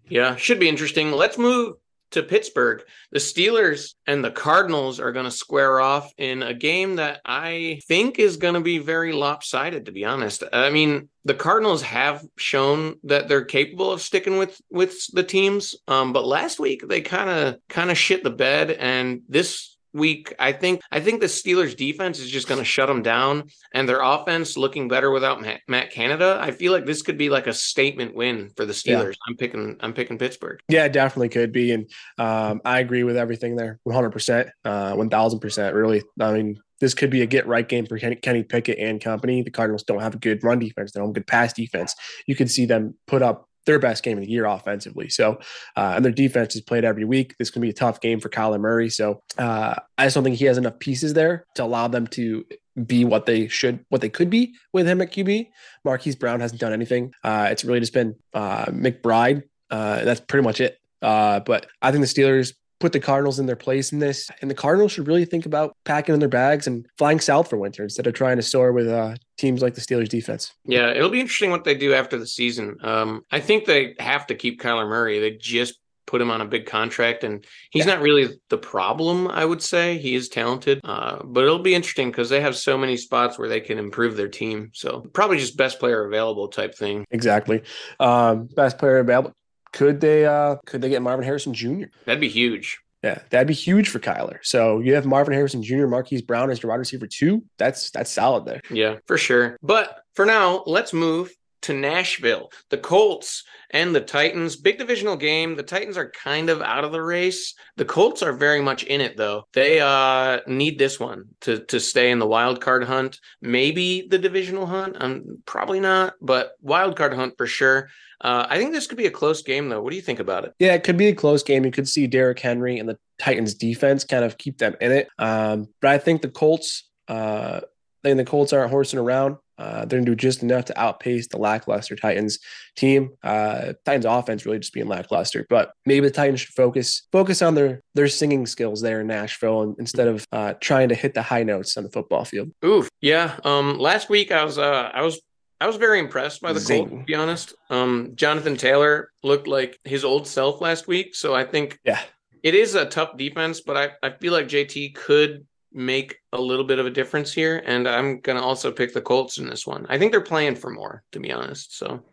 Yeah, 0.07 0.35
should 0.35 0.59
be 0.59 0.69
interesting. 0.69 1.11
Let's 1.11 1.39
move 1.39 1.77
to 2.11 2.23
Pittsburgh. 2.23 2.83
The 3.11 3.19
Steelers 3.19 3.93
and 4.07 4.23
the 4.23 4.31
Cardinals 4.31 4.99
are 4.99 5.11
going 5.11 5.25
to 5.25 5.31
square 5.31 5.79
off 5.79 6.11
in 6.17 6.43
a 6.43 6.53
game 6.53 6.95
that 6.95 7.21
I 7.25 7.81
think 7.87 8.19
is 8.19 8.37
going 8.37 8.55
to 8.55 8.61
be 8.61 8.79
very 8.79 9.11
lopsided 9.11 9.85
to 9.85 9.91
be 9.91 10.05
honest. 10.05 10.43
I 10.51 10.69
mean, 10.69 11.09
the 11.25 11.33
Cardinals 11.33 11.81
have 11.83 12.23
shown 12.37 12.95
that 13.03 13.27
they're 13.27 13.45
capable 13.45 13.91
of 13.91 14.01
sticking 14.01 14.37
with 14.37 14.59
with 14.69 15.05
the 15.13 15.23
teams. 15.23 15.75
Um, 15.87 16.13
but 16.13 16.25
last 16.25 16.59
week 16.59 16.87
they 16.87 17.01
kind 17.01 17.29
of 17.29 17.57
kind 17.67 17.91
of 17.91 17.97
shit 17.97 18.23
the 18.23 18.29
bed 18.29 18.71
and 18.71 19.21
this 19.27 19.77
week. 19.93 20.33
I 20.39 20.51
think 20.51 20.81
I 20.91 20.99
think 20.99 21.21
the 21.21 21.27
Steelers 21.27 21.75
defense 21.75 22.19
is 22.19 22.29
just 22.29 22.47
going 22.47 22.59
to 22.59 22.65
shut 22.65 22.87
them 22.87 23.01
down, 23.01 23.49
and 23.73 23.87
their 23.87 24.01
offense 24.01 24.57
looking 24.57 24.87
better 24.87 25.11
without 25.11 25.41
Matt, 25.41 25.61
Matt, 25.67 25.91
Canada. 25.91 26.39
I 26.41 26.51
feel 26.51 26.71
like 26.71 26.85
this 26.85 27.01
could 27.01 27.17
be 27.17 27.29
like 27.29 27.47
a 27.47 27.53
statement 27.53 28.15
win 28.15 28.51
for 28.55 28.65
the 28.65 28.73
Steelers. 28.73 29.13
Yeah. 29.13 29.29
I'm 29.29 29.37
picking 29.37 29.77
I'm 29.79 29.93
picking 29.93 30.17
Pittsburgh. 30.17 30.59
Yeah, 30.67 30.87
definitely 30.87 31.29
could 31.29 31.51
be, 31.51 31.71
and 31.71 31.89
um, 32.17 32.61
I 32.65 32.79
agree 32.79 33.03
with 33.03 33.17
everything 33.17 33.55
there, 33.55 33.79
100, 33.83 34.11
percent 34.11 34.49
uh, 34.65 34.93
1,000 34.93 35.39
percent. 35.39 35.75
Really, 35.75 36.03
I 36.19 36.33
mean. 36.33 36.59
This 36.81 36.93
could 36.93 37.09
be 37.09 37.21
a 37.21 37.25
get 37.25 37.45
right 37.45 37.67
game 37.67 37.85
for 37.85 37.99
Kenny 37.99 38.43
Pickett 38.43 38.79
and 38.79 39.03
company. 39.03 39.43
The 39.43 39.51
Cardinals 39.51 39.83
don't 39.83 39.99
have 39.99 40.15
a 40.15 40.17
good 40.17 40.41
run 40.45 40.59
defense. 40.59 40.93
They 40.93 40.99
don't 40.99 41.09
have 41.09 41.11
a 41.11 41.19
good 41.19 41.27
pass 41.27 41.51
defense. 41.51 41.93
You 42.25 42.37
could 42.37 42.49
see 42.49 42.65
them 42.65 42.95
put 43.05 43.21
up 43.21 43.48
their 43.65 43.79
best 43.79 44.03
game 44.03 44.17
of 44.17 44.23
the 44.23 44.29
year 44.29 44.45
offensively. 44.45 45.09
So, 45.09 45.39
uh, 45.75 45.93
and 45.95 46.05
their 46.05 46.11
defense 46.11 46.55
is 46.55 46.61
played 46.61 46.85
every 46.85 47.05
week. 47.05 47.35
This 47.37 47.51
can 47.51 47.61
be 47.61 47.69
a 47.69 47.73
tough 47.73 48.01
game 48.01 48.19
for 48.19 48.29
Kyler 48.29 48.59
Murray. 48.59 48.89
So, 48.89 49.21
uh, 49.37 49.75
I 49.97 50.05
just 50.05 50.15
don't 50.15 50.23
think 50.23 50.37
he 50.37 50.45
has 50.45 50.57
enough 50.57 50.79
pieces 50.79 51.13
there 51.13 51.45
to 51.55 51.63
allow 51.63 51.87
them 51.87 52.07
to 52.07 52.45
be 52.85 53.05
what 53.05 53.25
they 53.25 53.47
should, 53.47 53.85
what 53.89 54.01
they 54.01 54.09
could 54.09 54.29
be 54.29 54.55
with 54.73 54.87
him 54.87 55.01
at 55.01 55.11
QB. 55.11 55.47
Marquise 55.83 56.15
Brown 56.15 56.39
hasn't 56.39 56.61
done 56.61 56.73
anything. 56.73 57.13
Uh, 57.23 57.47
it's 57.51 57.65
really 57.65 57.79
just 57.79 57.93
been 57.93 58.15
uh, 58.33 58.65
McBride. 58.65 59.43
Uh, 59.69 60.03
that's 60.03 60.21
pretty 60.21 60.43
much 60.43 60.61
it. 60.61 60.77
Uh, 61.01 61.39
but 61.41 61.67
I 61.81 61.91
think 61.91 62.01
the 62.01 62.07
Steelers 62.21 62.53
put 62.79 62.93
the 62.93 62.99
Cardinals 62.99 63.39
in 63.39 63.45
their 63.45 63.55
place 63.55 63.91
in 63.91 63.99
this. 63.99 64.29
And 64.41 64.49
the 64.49 64.55
Cardinals 64.55 64.91
should 64.91 65.07
really 65.07 65.25
think 65.25 65.45
about 65.45 65.75
packing 65.85 66.13
in 66.13 66.19
their 66.19 66.29
bags 66.29 66.67
and 66.67 66.85
flying 66.97 67.19
south 67.19 67.49
for 67.49 67.57
winter 67.57 67.83
instead 67.83 68.07
of 68.07 68.13
trying 68.13 68.37
to 68.37 68.41
soar 68.41 68.71
with 68.71 68.87
uh, 68.87 69.15
teams 69.37 69.61
like 69.61 69.75
the 69.75 69.81
Steelers 69.81 70.09
defense. 70.09 70.53
Yeah, 70.65 70.91
it'll 70.91 71.09
be 71.09 71.19
interesting 71.19 71.51
what 71.51 71.63
they 71.63 71.75
do 71.75 71.93
after 71.93 72.17
the 72.17 72.27
season. 72.27 72.77
Um, 72.81 73.25
I 73.31 73.39
think 73.39 73.65
they 73.65 73.95
have 73.99 74.27
to 74.27 74.35
keep 74.35 74.61
Kyler 74.61 74.87
Murray. 74.87 75.19
They 75.19 75.31
just 75.31 75.79
put 76.09 76.21
him 76.21 76.31
on 76.31 76.41
a 76.41 76.45
big 76.45 76.65
contract 76.65 77.23
and 77.23 77.45
he's 77.69 77.85
yeah. 77.85 77.93
not 77.93 78.01
really 78.01 78.39
the 78.49 78.57
problem 78.57 79.27
i 79.27 79.45
would 79.45 79.61
say 79.61 79.95
he 79.99 80.15
is 80.15 80.27
talented 80.27 80.81
uh, 80.83 81.21
but 81.23 81.43
it'll 81.43 81.59
be 81.59 81.75
interesting 81.75 82.09
because 82.09 82.29
they 82.29 82.41
have 82.41 82.55
so 82.55 82.75
many 82.75 82.97
spots 82.97 83.37
where 83.37 83.47
they 83.47 83.61
can 83.61 83.77
improve 83.77 84.17
their 84.17 84.27
team 84.27 84.71
so 84.73 85.01
probably 85.13 85.37
just 85.37 85.55
best 85.55 85.79
player 85.79 86.07
available 86.07 86.47
type 86.47 86.73
thing 86.73 87.05
exactly 87.11 87.61
um, 87.99 88.47
best 88.55 88.79
player 88.79 88.97
available 88.97 89.31
could 89.73 90.01
they 90.01 90.25
uh 90.25 90.57
could 90.65 90.81
they 90.81 90.89
get 90.89 91.01
Marvin 91.01 91.25
Harrison 91.25 91.53
Jr.? 91.53 91.85
That'd 92.05 92.21
be 92.21 92.29
huge. 92.29 92.79
Yeah, 93.03 93.19
that'd 93.29 93.47
be 93.47 93.53
huge 93.53 93.87
for 93.89 93.99
Kyler. 93.99 94.39
So 94.41 94.79
you 94.79 94.93
have 94.95 95.05
Marvin 95.05 95.33
Harrison 95.33 95.63
Jr., 95.63 95.87
Marquise 95.87 96.21
Brown 96.21 96.51
as 96.51 96.61
your 96.61 96.69
wide 96.69 96.79
receiver 96.79 97.07
two. 97.07 97.43
That's 97.57 97.91
that's 97.91 98.11
solid 98.11 98.45
there. 98.45 98.61
Yeah, 98.69 98.97
for 99.07 99.17
sure. 99.17 99.57
But 99.61 100.03
for 100.15 100.25
now, 100.25 100.63
let's 100.65 100.91
move 100.91 101.33
to 101.63 101.73
Nashville. 101.73 102.51
The 102.69 102.77
Colts 102.77 103.43
and 103.71 103.93
the 103.93 104.01
Titans, 104.01 104.55
big 104.55 104.77
divisional 104.77 105.15
game. 105.15 105.55
The 105.55 105.63
Titans 105.63 105.97
are 105.97 106.11
kind 106.11 106.49
of 106.49 106.61
out 106.61 106.83
of 106.83 106.91
the 106.91 107.01
race. 107.01 107.53
The 107.77 107.85
Colts 107.85 108.23
are 108.23 108.33
very 108.33 108.61
much 108.61 108.83
in 108.83 109.01
it 109.01 109.17
though. 109.17 109.43
They 109.53 109.79
uh 109.79 110.39
need 110.47 110.79
this 110.79 110.99
one 110.99 111.25
to 111.41 111.65
to 111.65 111.79
stay 111.79 112.11
in 112.11 112.19
the 112.19 112.27
wild 112.27 112.61
card 112.61 112.83
hunt. 112.83 113.19
Maybe 113.41 114.07
the 114.09 114.17
divisional 114.17 114.65
hunt. 114.65 114.97
Um 114.99 115.43
probably 115.45 115.79
not, 115.79 116.13
but 116.21 116.53
wild 116.61 116.95
card 116.95 117.13
hunt 117.13 117.35
for 117.37 117.47
sure. 117.47 117.89
Uh, 118.21 118.45
I 118.49 118.57
think 118.57 118.73
this 118.73 118.85
could 118.85 118.97
be 118.97 119.05
a 119.05 119.11
close 119.11 119.41
game, 119.41 119.69
though. 119.69 119.81
What 119.81 119.91
do 119.91 119.95
you 119.95 120.01
think 120.01 120.19
about 120.19 120.43
it? 120.43 120.53
Yeah, 120.59 120.73
it 120.73 120.83
could 120.83 120.97
be 120.97 121.07
a 121.07 121.15
close 121.15 121.41
game. 121.41 121.63
You 121.63 121.71
could 121.71 121.87
see 121.87 122.05
Derrick 122.05 122.39
Henry 122.39 122.77
and 122.77 122.89
the 122.89 122.97
Titans' 123.17 123.53
defense 123.53 124.03
kind 124.03 124.25
of 124.25 124.37
keep 124.37 124.57
them 124.57 124.75
in 124.81 124.91
it. 124.91 125.07
Um, 125.17 125.69
but 125.81 125.91
I 125.91 125.97
think 125.99 126.21
the 126.21 126.29
Colts, 126.29 126.89
uh, 127.07 127.61
and 128.03 128.19
the 128.19 128.25
Colts 128.25 128.53
aren't 128.53 128.71
horsing 128.71 128.99
around. 128.99 129.37
Uh, 129.57 129.83
they're 129.85 129.99
going 129.99 130.05
to 130.05 130.11
do 130.11 130.15
just 130.15 130.41
enough 130.41 130.65
to 130.65 130.79
outpace 130.79 131.27
the 131.27 131.37
lackluster 131.37 131.95
Titans 131.95 132.39
team. 132.77 133.09
Uh, 133.21 133.73
Titans 133.83 134.05
offense 134.05 134.45
really 134.45 134.59
just 134.59 134.73
being 134.73 134.87
lackluster, 134.87 135.45
but 135.49 135.73
maybe 135.85 136.07
the 136.07 136.13
Titans 136.13 136.39
should 136.41 136.53
focus 136.55 137.07
focus 137.11 137.41
on 137.41 137.55
their 137.55 137.81
their 137.93 138.07
singing 138.07 138.45
skills 138.45 138.81
there 138.81 139.01
in 139.01 139.07
Nashville 139.07 139.63
and, 139.63 139.75
instead 139.77 140.07
of 140.07 140.25
uh, 140.31 140.53
trying 140.61 140.89
to 140.89 140.95
hit 140.95 141.13
the 141.13 141.21
high 141.21 141.43
notes 141.43 141.75
on 141.75 141.83
the 141.83 141.89
football 141.89 142.23
field. 142.23 142.51
Oof, 142.63 142.89
yeah. 143.01 143.37
Um, 143.43 143.77
last 143.77 144.09
week 144.09 144.31
I 144.31 144.45
was 144.45 144.57
uh, 144.57 144.91
I 144.93 145.01
was 145.01 145.19
I 145.59 145.67
was 145.67 145.75
very 145.75 145.99
impressed 145.99 146.41
by 146.41 146.53
the 146.53 146.59
Zing. 146.61 146.87
Colts, 146.87 147.01
to 147.01 147.05
be 147.05 147.15
honest. 147.15 147.53
Um, 147.69 148.13
Jonathan 148.15 148.55
Taylor 148.55 149.11
looked 149.23 149.47
like 149.47 149.77
his 149.83 150.05
old 150.05 150.25
self 150.25 150.61
last 150.61 150.87
week. 150.87 151.15
So 151.15 151.35
I 151.35 151.43
think 151.43 151.79
yeah, 151.83 151.99
it 152.43 152.55
is 152.55 152.75
a 152.75 152.85
tough 152.85 153.17
defense, 153.17 153.59
but 153.61 153.75
I, 153.75 154.07
I 154.07 154.11
feel 154.11 154.31
like 154.31 154.47
JT 154.47 154.95
could 154.95 155.45
make 155.71 156.17
a 156.33 156.41
little 156.41 156.65
bit 156.65 156.79
of 156.79 156.85
a 156.85 156.91
difference 156.91 157.31
here. 157.31 157.61
And 157.65 157.87
I'm 157.87 158.19
going 158.19 158.37
to 158.37 158.43
also 158.43 158.71
pick 158.71 158.93
the 158.93 159.01
Colts 159.01 159.37
in 159.37 159.47
this 159.47 159.67
one. 159.67 159.85
I 159.89 159.97
think 159.97 160.11
they're 160.11 160.21
playing 160.21 160.55
for 160.55 160.69
more, 160.69 161.03
to 161.11 161.19
be 161.19 161.31
honest. 161.31 161.77
So, 161.77 162.03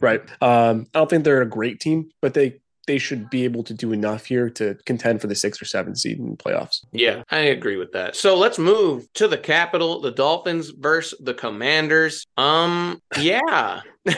right. 0.00 0.20
Um, 0.42 0.86
I 0.94 0.98
don't 0.98 1.10
think 1.10 1.24
they're 1.24 1.42
a 1.42 1.48
great 1.48 1.80
team, 1.80 2.10
but 2.20 2.34
they 2.34 2.60
they 2.86 2.98
should 2.98 3.28
be 3.30 3.44
able 3.44 3.62
to 3.64 3.74
do 3.74 3.92
enough 3.92 4.26
here 4.26 4.48
to 4.50 4.76
contend 4.86 5.20
for 5.20 5.26
the 5.26 5.34
six 5.34 5.60
or 5.60 5.64
seven 5.64 5.94
seed 5.94 6.18
in 6.18 6.30
the 6.30 6.36
playoffs. 6.36 6.84
Yeah, 6.92 7.22
I 7.30 7.38
agree 7.38 7.76
with 7.76 7.92
that. 7.92 8.16
So 8.16 8.36
let's 8.36 8.58
move 8.58 9.12
to 9.14 9.28
the 9.28 9.38
capital, 9.38 10.00
the 10.00 10.12
Dolphins 10.12 10.70
versus 10.70 11.18
the 11.20 11.34
Commanders. 11.34 12.26
Um, 12.36 13.00
yeah. 13.18 13.80
uh, 14.08 14.12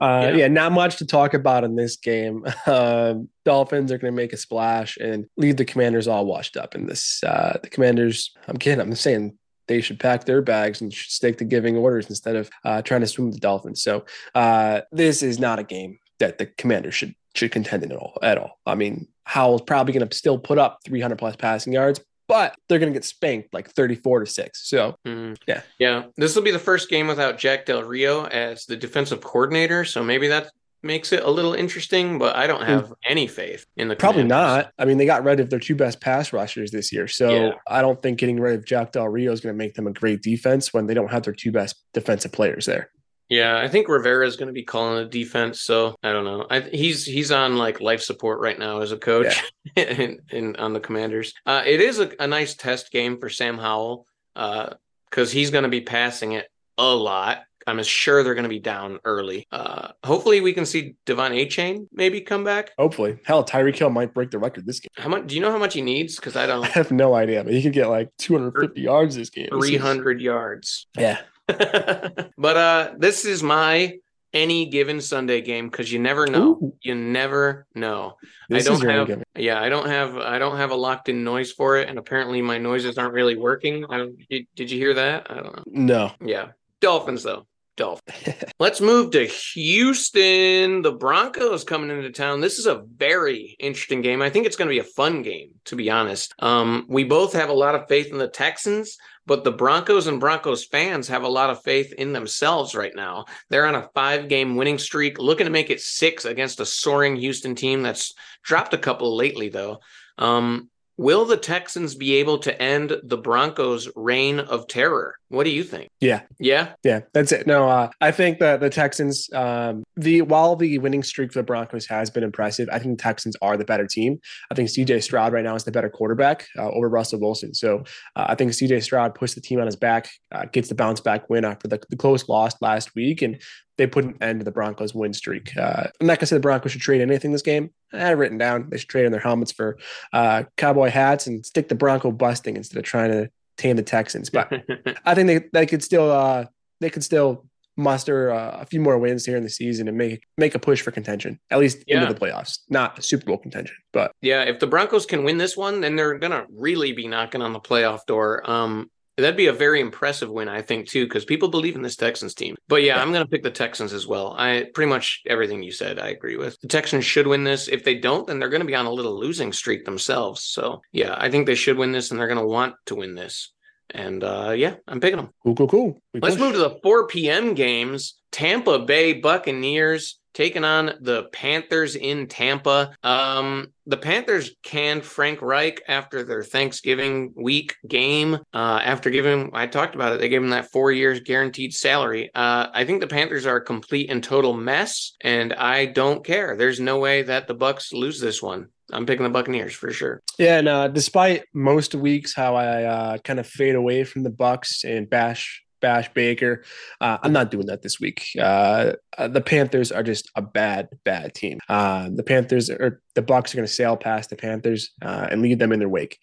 yeah. 0.00 0.30
yeah. 0.30 0.48
not 0.48 0.72
much 0.72 0.96
to 0.98 1.06
talk 1.06 1.34
about 1.34 1.64
in 1.64 1.76
this 1.76 1.96
game. 1.96 2.44
Uh, 2.66 3.14
Dolphins 3.44 3.92
are 3.92 3.98
going 3.98 4.12
to 4.12 4.16
make 4.16 4.32
a 4.32 4.38
splash 4.38 4.96
and 4.96 5.26
leave 5.36 5.56
the 5.56 5.66
Commanders 5.66 6.08
all 6.08 6.24
washed 6.24 6.56
up 6.56 6.74
in 6.74 6.86
this. 6.86 7.22
Uh, 7.22 7.58
the 7.62 7.68
Commanders, 7.68 8.32
I'm 8.48 8.56
kidding. 8.56 8.80
I'm 8.80 8.94
saying 8.94 9.36
they 9.68 9.82
should 9.82 10.00
pack 10.00 10.24
their 10.24 10.40
bags 10.40 10.80
and 10.80 10.92
stick 10.92 11.38
to 11.38 11.44
giving 11.44 11.76
orders 11.76 12.08
instead 12.08 12.36
of 12.36 12.50
uh, 12.64 12.80
trying 12.80 13.02
to 13.02 13.06
swim 13.06 13.30
the 13.32 13.38
Dolphins. 13.38 13.82
So 13.82 14.06
uh, 14.34 14.80
this 14.92 15.22
is 15.22 15.38
not 15.38 15.58
a 15.58 15.62
game 15.62 15.98
that 16.20 16.38
the 16.38 16.46
Commanders 16.46 16.94
should 16.94 17.14
should 17.34 17.52
contend 17.52 17.82
in 17.82 17.92
at 17.92 17.98
all. 17.98 18.18
At 18.22 18.38
all. 18.38 18.58
I 18.66 18.74
mean, 18.74 19.08
Howell's 19.24 19.62
probably 19.62 19.92
going 19.92 20.08
to 20.08 20.16
still 20.16 20.38
put 20.38 20.58
up 20.58 20.80
300 20.84 21.16
plus 21.16 21.36
passing 21.36 21.72
yards, 21.72 22.00
but 22.28 22.54
they're 22.68 22.78
going 22.78 22.92
to 22.92 22.96
get 22.96 23.04
spanked 23.04 23.52
like 23.52 23.70
34 23.70 24.20
to 24.20 24.26
6. 24.26 24.68
So, 24.68 24.96
mm. 25.06 25.36
yeah. 25.46 25.62
Yeah. 25.78 26.04
This 26.16 26.34
will 26.34 26.42
be 26.42 26.50
the 26.50 26.58
first 26.58 26.88
game 26.88 27.06
without 27.06 27.38
Jack 27.38 27.66
Del 27.66 27.82
Rio 27.82 28.26
as 28.26 28.64
the 28.66 28.76
defensive 28.76 29.20
coordinator. 29.20 29.84
So 29.84 30.02
maybe 30.02 30.28
that 30.28 30.50
makes 30.82 31.12
it 31.12 31.22
a 31.22 31.30
little 31.30 31.54
interesting, 31.54 32.18
but 32.18 32.36
I 32.36 32.46
don't 32.46 32.62
have 32.62 32.90
mm. 32.90 32.94
any 33.06 33.26
faith 33.26 33.66
in 33.76 33.88
the 33.88 33.96
Probably 33.96 34.24
not. 34.24 34.70
I 34.78 34.84
mean, 34.84 34.98
they 34.98 35.06
got 35.06 35.24
rid 35.24 35.40
of 35.40 35.50
their 35.50 35.58
two 35.58 35.74
best 35.74 36.00
pass 36.00 36.32
rushers 36.32 36.70
this 36.70 36.92
year. 36.92 37.08
So 37.08 37.30
yeah. 37.30 37.52
I 37.66 37.82
don't 37.82 38.00
think 38.02 38.18
getting 38.18 38.38
rid 38.38 38.54
of 38.54 38.64
Jack 38.64 38.92
Del 38.92 39.08
Rio 39.08 39.32
is 39.32 39.40
going 39.40 39.54
to 39.54 39.58
make 39.58 39.74
them 39.74 39.86
a 39.86 39.92
great 39.92 40.22
defense 40.22 40.72
when 40.72 40.86
they 40.86 40.94
don't 40.94 41.10
have 41.10 41.24
their 41.24 41.34
two 41.34 41.52
best 41.52 41.76
defensive 41.94 42.32
players 42.32 42.66
there. 42.66 42.90
Yeah, 43.28 43.58
I 43.58 43.68
think 43.68 43.88
Rivera 43.88 44.26
is 44.26 44.36
going 44.36 44.48
to 44.48 44.52
be 44.52 44.62
calling 44.62 44.96
the 44.96 45.08
defense. 45.08 45.60
So 45.60 45.96
I 46.02 46.12
don't 46.12 46.24
know. 46.24 46.46
I, 46.50 46.60
he's 46.60 47.04
he's 47.04 47.32
on 47.32 47.56
like 47.56 47.80
life 47.80 48.02
support 48.02 48.40
right 48.40 48.58
now 48.58 48.80
as 48.80 48.92
a 48.92 48.96
coach 48.96 49.42
yeah. 49.76 49.84
in, 49.84 50.20
in, 50.30 50.56
on 50.56 50.72
the 50.72 50.80
Commanders. 50.80 51.32
Uh, 51.46 51.62
it 51.64 51.80
is 51.80 52.00
a, 52.00 52.10
a, 52.20 52.26
nice 52.26 52.54
test 52.54 52.90
game 52.90 53.18
for 53.18 53.28
Sam 53.28 53.56
Howell 53.58 54.06
because 54.34 55.30
uh, 55.30 55.32
he's 55.32 55.50
going 55.50 55.62
to 55.62 55.70
be 55.70 55.80
passing 55.80 56.32
it 56.32 56.50
a 56.76 56.94
lot. 56.94 57.44
I'm 57.66 57.82
sure 57.82 58.22
they're 58.22 58.34
going 58.34 58.44
to 58.44 58.50
be 58.50 58.58
down 58.58 58.98
early. 59.04 59.46
Uh, 59.50 59.88
hopefully, 60.04 60.42
we 60.42 60.52
can 60.52 60.66
see 60.66 60.96
De'Von 61.06 61.30
Achane 61.30 61.86
maybe 61.92 62.20
come 62.20 62.44
back. 62.44 62.72
Hopefully, 62.78 63.18
hell, 63.24 63.42
Tyreek 63.42 63.76
Hill 63.76 63.90
might 63.90 64.12
break 64.12 64.30
the 64.30 64.38
record 64.38 64.66
this 64.66 64.80
game. 64.80 64.90
How 64.96 65.08
much? 65.08 65.26
Do 65.26 65.34
you 65.34 65.40
know 65.40 65.50
how 65.50 65.58
much 65.58 65.74
he 65.74 65.80
needs? 65.80 66.16
Because 66.16 66.36
I 66.36 66.46
don't. 66.46 66.64
I 66.64 66.68
have 66.68 66.90
no 66.92 67.14
idea, 67.14 67.42
but 67.42 67.54
he 67.54 67.62
could 67.62 67.72
get 67.72 67.88
like 67.88 68.10
250 68.18 68.80
yards 68.80 69.16
this 69.16 69.30
game. 69.30 69.48
300 69.50 70.20
yards. 70.20 70.86
Yeah, 70.98 71.20
but 72.38 72.56
uh 72.56 72.94
this 72.98 73.24
is 73.24 73.42
my 73.42 73.98
any 74.34 74.66
given 74.66 75.00
Sunday 75.00 75.40
game 75.40 75.70
because 75.70 75.90
you 75.90 76.00
never 76.00 76.26
know. 76.26 76.58
Ooh. 76.60 76.74
You 76.82 76.94
never 76.96 77.66
know. 77.74 78.16
This 78.48 78.68
I 78.68 78.70
don't 78.70 79.08
have 79.08 79.22
yeah, 79.36 79.60
I 79.60 79.68
don't 79.68 79.86
have 79.86 80.16
I 80.16 80.38
don't 80.38 80.56
have 80.56 80.72
a 80.72 80.74
locked 80.74 81.08
in 81.08 81.24
noise 81.24 81.52
for 81.52 81.78
it, 81.78 81.88
and 81.88 81.98
apparently 81.98 82.42
my 82.42 82.58
noises 82.58 82.98
aren't 82.98 83.14
really 83.14 83.36
working. 83.36 83.86
I 83.88 83.98
don't 83.98 84.16
did, 84.28 84.46
did 84.56 84.70
you 84.70 84.78
hear 84.78 84.94
that? 84.94 85.30
I 85.30 85.34
don't 85.34 85.56
know. 85.56 85.62
No. 85.66 86.12
Yeah. 86.20 86.48
Dolphins 86.80 87.22
though. 87.22 87.46
Dolphins. 87.76 88.36
Let's 88.60 88.80
move 88.80 89.12
to 89.12 89.26
Houston. 89.26 90.82
The 90.82 90.92
Broncos 90.92 91.64
coming 91.64 91.90
into 91.90 92.10
town. 92.10 92.40
This 92.40 92.58
is 92.58 92.66
a 92.66 92.84
very 92.96 93.56
interesting 93.58 94.02
game. 94.02 94.22
I 94.22 94.30
think 94.30 94.46
it's 94.46 94.56
going 94.56 94.68
to 94.68 94.74
be 94.74 94.78
a 94.78 94.84
fun 94.84 95.22
game, 95.22 95.50
to 95.66 95.76
be 95.76 95.90
honest. 95.90 96.34
Um, 96.38 96.86
we 96.88 97.04
both 97.04 97.32
have 97.32 97.48
a 97.48 97.54
lot 97.54 97.74
of 97.74 97.88
faith 97.88 98.12
in 98.12 98.18
the 98.18 98.28
Texans, 98.28 98.96
but 99.26 99.44
the 99.44 99.52
Broncos 99.52 100.06
and 100.06 100.20
Broncos 100.20 100.64
fans 100.64 101.08
have 101.08 101.22
a 101.22 101.28
lot 101.28 101.50
of 101.50 101.62
faith 101.62 101.92
in 101.94 102.12
themselves 102.12 102.74
right 102.74 102.94
now. 102.94 103.24
They're 103.50 103.66
on 103.66 103.74
a 103.74 103.88
five 103.94 104.28
game 104.28 104.56
winning 104.56 104.78
streak, 104.78 105.18
looking 105.18 105.46
to 105.46 105.50
make 105.52 105.70
it 105.70 105.80
six 105.80 106.24
against 106.24 106.60
a 106.60 106.66
soaring 106.66 107.16
Houston 107.16 107.54
team 107.54 107.82
that's 107.82 108.14
dropped 108.42 108.74
a 108.74 108.78
couple 108.78 109.16
lately, 109.16 109.48
though. 109.48 109.80
Um, 110.18 110.70
Will 110.96 111.24
the 111.24 111.36
Texans 111.36 111.94
be 111.94 112.14
able 112.16 112.38
to 112.38 112.62
end 112.62 112.96
the 113.02 113.16
Broncos' 113.16 113.88
reign 113.96 114.38
of 114.38 114.68
terror? 114.68 115.16
What 115.28 115.44
do 115.44 115.50
you 115.50 115.64
think? 115.64 115.90
Yeah. 116.00 116.22
Yeah. 116.38 116.74
Yeah, 116.84 117.00
that's 117.12 117.32
it. 117.32 117.46
No, 117.46 117.68
uh, 117.68 117.90
I 118.00 118.12
think 118.12 118.38
that 118.38 118.60
the 118.60 118.70
Texans, 118.70 119.28
um, 119.32 119.82
the 119.96 120.22
while 120.22 120.54
the 120.54 120.78
winning 120.78 121.02
streak 121.02 121.32
for 121.32 121.40
the 121.40 121.44
Broncos 121.44 121.86
has 121.86 122.10
been 122.10 122.22
impressive, 122.22 122.68
I 122.70 122.78
think 122.78 122.98
the 122.98 123.02
Texans 123.02 123.34
are 123.42 123.56
the 123.56 123.64
better 123.64 123.86
team. 123.86 124.20
I 124.50 124.54
think 124.54 124.68
CJ 124.68 125.02
Stroud 125.02 125.32
right 125.32 125.44
now 125.44 125.56
is 125.56 125.64
the 125.64 125.72
better 125.72 125.90
quarterback 125.90 126.46
uh, 126.56 126.70
over 126.70 126.88
Russell 126.88 127.18
Wilson. 127.18 127.54
So 127.54 127.80
uh, 128.14 128.26
I 128.28 128.36
think 128.36 128.52
CJ 128.52 128.84
Stroud 128.84 129.16
puts 129.16 129.34
the 129.34 129.40
team 129.40 129.58
on 129.58 129.66
his 129.66 129.76
back, 129.76 130.08
uh, 130.30 130.44
gets 130.46 130.68
the 130.68 130.76
bounce 130.76 131.00
back 131.00 131.28
win 131.28 131.44
after 131.44 131.66
the, 131.66 131.82
the 131.90 131.96
close 131.96 132.28
loss 132.28 132.54
last 132.60 132.94
week, 132.94 133.22
and 133.22 133.40
they 133.76 133.86
put 133.86 134.04
an 134.04 134.16
end 134.20 134.40
to 134.40 134.44
the 134.44 134.50
Broncos 134.50 134.94
win 134.94 135.12
streak. 135.12 135.56
Uh, 135.56 135.88
I'm 136.00 136.06
not 136.06 136.18
gonna 136.18 136.26
say 136.26 136.36
the 136.36 136.40
Broncos 136.40 136.72
should 136.72 136.80
trade 136.80 137.00
anything 137.00 137.32
this 137.32 137.42
game. 137.42 137.70
I 137.92 137.98
had 137.98 138.12
it 138.12 138.16
written 138.16 138.38
down. 138.38 138.68
They 138.70 138.78
should 138.78 138.88
trade 138.88 139.04
in 139.06 139.12
their 139.12 139.20
helmets 139.20 139.52
for 139.52 139.78
uh, 140.12 140.44
cowboy 140.56 140.90
hats 140.90 141.26
and 141.26 141.44
stick 141.44 141.68
the 141.68 141.74
Bronco 141.74 142.10
busting 142.12 142.56
instead 142.56 142.78
of 142.78 142.84
trying 142.84 143.10
to 143.10 143.30
tame 143.56 143.76
the 143.76 143.82
Texans. 143.82 144.30
But 144.30 144.52
I 145.04 145.14
think 145.14 145.26
they 145.26 145.48
they 145.52 145.66
could 145.66 145.82
still 145.82 146.10
uh, 146.10 146.46
they 146.80 146.90
could 146.90 147.04
still 147.04 147.46
muster 147.76 148.30
uh, 148.30 148.58
a 148.60 148.66
few 148.66 148.80
more 148.80 148.96
wins 148.98 149.26
here 149.26 149.36
in 149.36 149.42
the 149.42 149.50
season 149.50 149.88
and 149.88 149.98
make 149.98 150.22
make 150.38 150.54
a 150.54 150.58
push 150.60 150.80
for 150.80 150.92
contention, 150.92 151.40
at 151.50 151.58
least 151.58 151.82
Yeah. 151.88 152.00
into 152.02 152.14
the 152.14 152.20
playoffs, 152.20 152.60
not 152.68 153.02
Super 153.04 153.26
Bowl 153.26 153.38
contention. 153.38 153.74
But 153.92 154.12
Yeah, 154.22 154.42
if 154.42 154.60
the 154.60 154.68
Broncos 154.68 155.06
can 155.06 155.24
win 155.24 155.38
this 155.38 155.56
one, 155.56 155.80
then 155.80 155.96
they're 155.96 156.16
gonna 156.18 156.46
really 156.56 156.92
be 156.92 157.08
knocking 157.08 157.42
on 157.42 157.52
the 157.52 157.58
playoff 157.60 158.06
door. 158.06 158.48
Um, 158.48 158.90
that'd 159.16 159.36
be 159.36 159.46
a 159.46 159.52
very 159.52 159.80
impressive 159.80 160.30
win, 160.30 160.48
I 160.48 160.62
think, 160.62 160.88
too, 160.88 161.04
because 161.04 161.24
people 161.24 161.48
believe 161.48 161.76
in 161.76 161.82
this 161.82 161.96
Texans 161.96 162.34
team. 162.34 162.56
But 162.68 162.82
yeah. 162.82 163.00
I'm 163.00 163.12
gonna 163.12 163.26
pick 163.26 163.42
the 163.42 163.50
Texans 163.50 163.92
as 163.92 164.06
well. 164.06 164.34
I 164.36 164.66
pretty 164.74 164.88
much 164.88 165.22
everything 165.26 165.62
you 165.62 165.72
said, 165.72 165.98
I 165.98 166.08
agree 166.08 166.36
with. 166.36 166.60
The 166.60 166.68
Texans 166.68 167.04
should 167.04 167.26
win 167.26 167.44
this. 167.44 167.68
If 167.68 167.84
they 167.84 167.96
don't, 167.96 168.26
then 168.26 168.38
they're 168.38 168.48
gonna 168.48 168.64
be 168.64 168.74
on 168.74 168.86
a 168.86 168.92
little 168.92 169.18
losing 169.18 169.52
streak 169.52 169.84
themselves. 169.84 170.44
So 170.44 170.82
yeah, 170.92 171.14
I 171.18 171.30
think 171.30 171.46
they 171.46 171.54
should 171.54 171.78
win 171.78 171.92
this, 171.92 172.10
and 172.10 172.18
they're 172.18 172.28
gonna 172.28 172.46
want 172.46 172.74
to 172.86 172.94
win 172.94 173.14
this. 173.14 173.52
And 173.90 174.24
uh, 174.24 174.54
yeah, 174.56 174.76
I'm 174.88 175.00
picking 175.00 175.18
them. 175.18 175.30
cool, 175.42 175.54
cool, 175.54 175.68
cool. 175.68 175.98
We 176.12 176.20
Let's 176.20 176.36
push. 176.36 176.42
move 176.42 176.52
to 176.54 176.58
the 176.58 176.78
4 176.82 177.06
p.m. 177.06 177.54
games. 177.54 178.14
Tampa 178.32 178.80
Bay 178.80 179.12
Buccaneers 179.12 180.18
taking 180.34 180.64
on 180.64 180.92
the 181.00 181.24
Panthers 181.32 181.94
in 181.94 182.26
Tampa. 182.26 182.92
Um, 183.04 183.68
the 183.86 183.96
Panthers 183.96 184.50
canned 184.64 185.04
Frank 185.04 185.40
Reich 185.40 185.80
after 185.86 186.24
their 186.24 186.42
Thanksgiving 186.42 187.32
week 187.36 187.76
game. 187.86 188.34
Uh, 188.52 188.80
after 188.82 189.10
giving, 189.10 189.50
I 189.54 189.68
talked 189.68 189.94
about 189.94 190.14
it, 190.14 190.20
they 190.20 190.28
gave 190.28 190.42
him 190.42 190.50
that 190.50 190.72
four 190.72 190.90
years 190.90 191.20
guaranteed 191.20 191.72
salary. 191.72 192.30
Uh, 192.34 192.66
I 192.72 192.84
think 192.84 193.00
the 193.00 193.06
Panthers 193.06 193.46
are 193.46 193.56
a 193.56 193.64
complete 193.64 194.10
and 194.10 194.22
total 194.22 194.54
mess, 194.54 195.12
and 195.20 195.52
I 195.52 195.86
don't 195.86 196.24
care. 196.24 196.56
There's 196.56 196.80
no 196.80 196.98
way 196.98 197.22
that 197.22 197.46
the 197.46 197.54
Bucks 197.54 197.92
lose 197.92 198.18
this 198.20 198.42
one. 198.42 198.68
I'm 198.92 199.06
picking 199.06 199.24
the 199.24 199.30
Buccaneers 199.30 199.74
for 199.74 199.90
sure. 199.90 200.22
Yeah, 200.38 200.58
and 200.58 200.68
uh, 200.68 200.88
despite 200.88 201.44
most 201.54 201.94
weeks 201.94 202.34
how 202.34 202.54
I 202.54 202.84
uh, 202.84 203.18
kind 203.18 203.40
of 203.40 203.46
fade 203.46 203.74
away 203.74 204.04
from 204.04 204.22
the 204.22 204.30
Bucks 204.30 204.84
and 204.84 205.08
bash 205.08 205.62
bash 205.80 206.12
Baker, 206.14 206.64
uh, 207.00 207.18
I'm 207.22 207.32
not 207.32 207.50
doing 207.50 207.66
that 207.66 207.82
this 207.82 208.00
week. 208.00 208.26
Uh, 208.38 208.92
uh, 209.18 209.28
the 209.28 209.40
Panthers 209.40 209.92
are 209.92 210.02
just 210.02 210.30
a 210.34 210.40
bad, 210.42 210.88
bad 211.04 211.34
team. 211.34 211.58
Uh, 211.68 212.08
the 212.14 212.22
Panthers 212.22 212.70
or 212.70 213.02
the 213.14 213.22
Bucks 213.22 213.52
are 213.52 213.58
going 213.58 213.66
to 213.66 213.72
sail 213.72 213.96
past 213.96 214.30
the 214.30 214.36
Panthers 214.36 214.90
and 215.02 215.42
lead 215.42 215.58
them 215.58 215.72
in 215.72 215.78
their 215.78 215.88
wake 215.88 216.18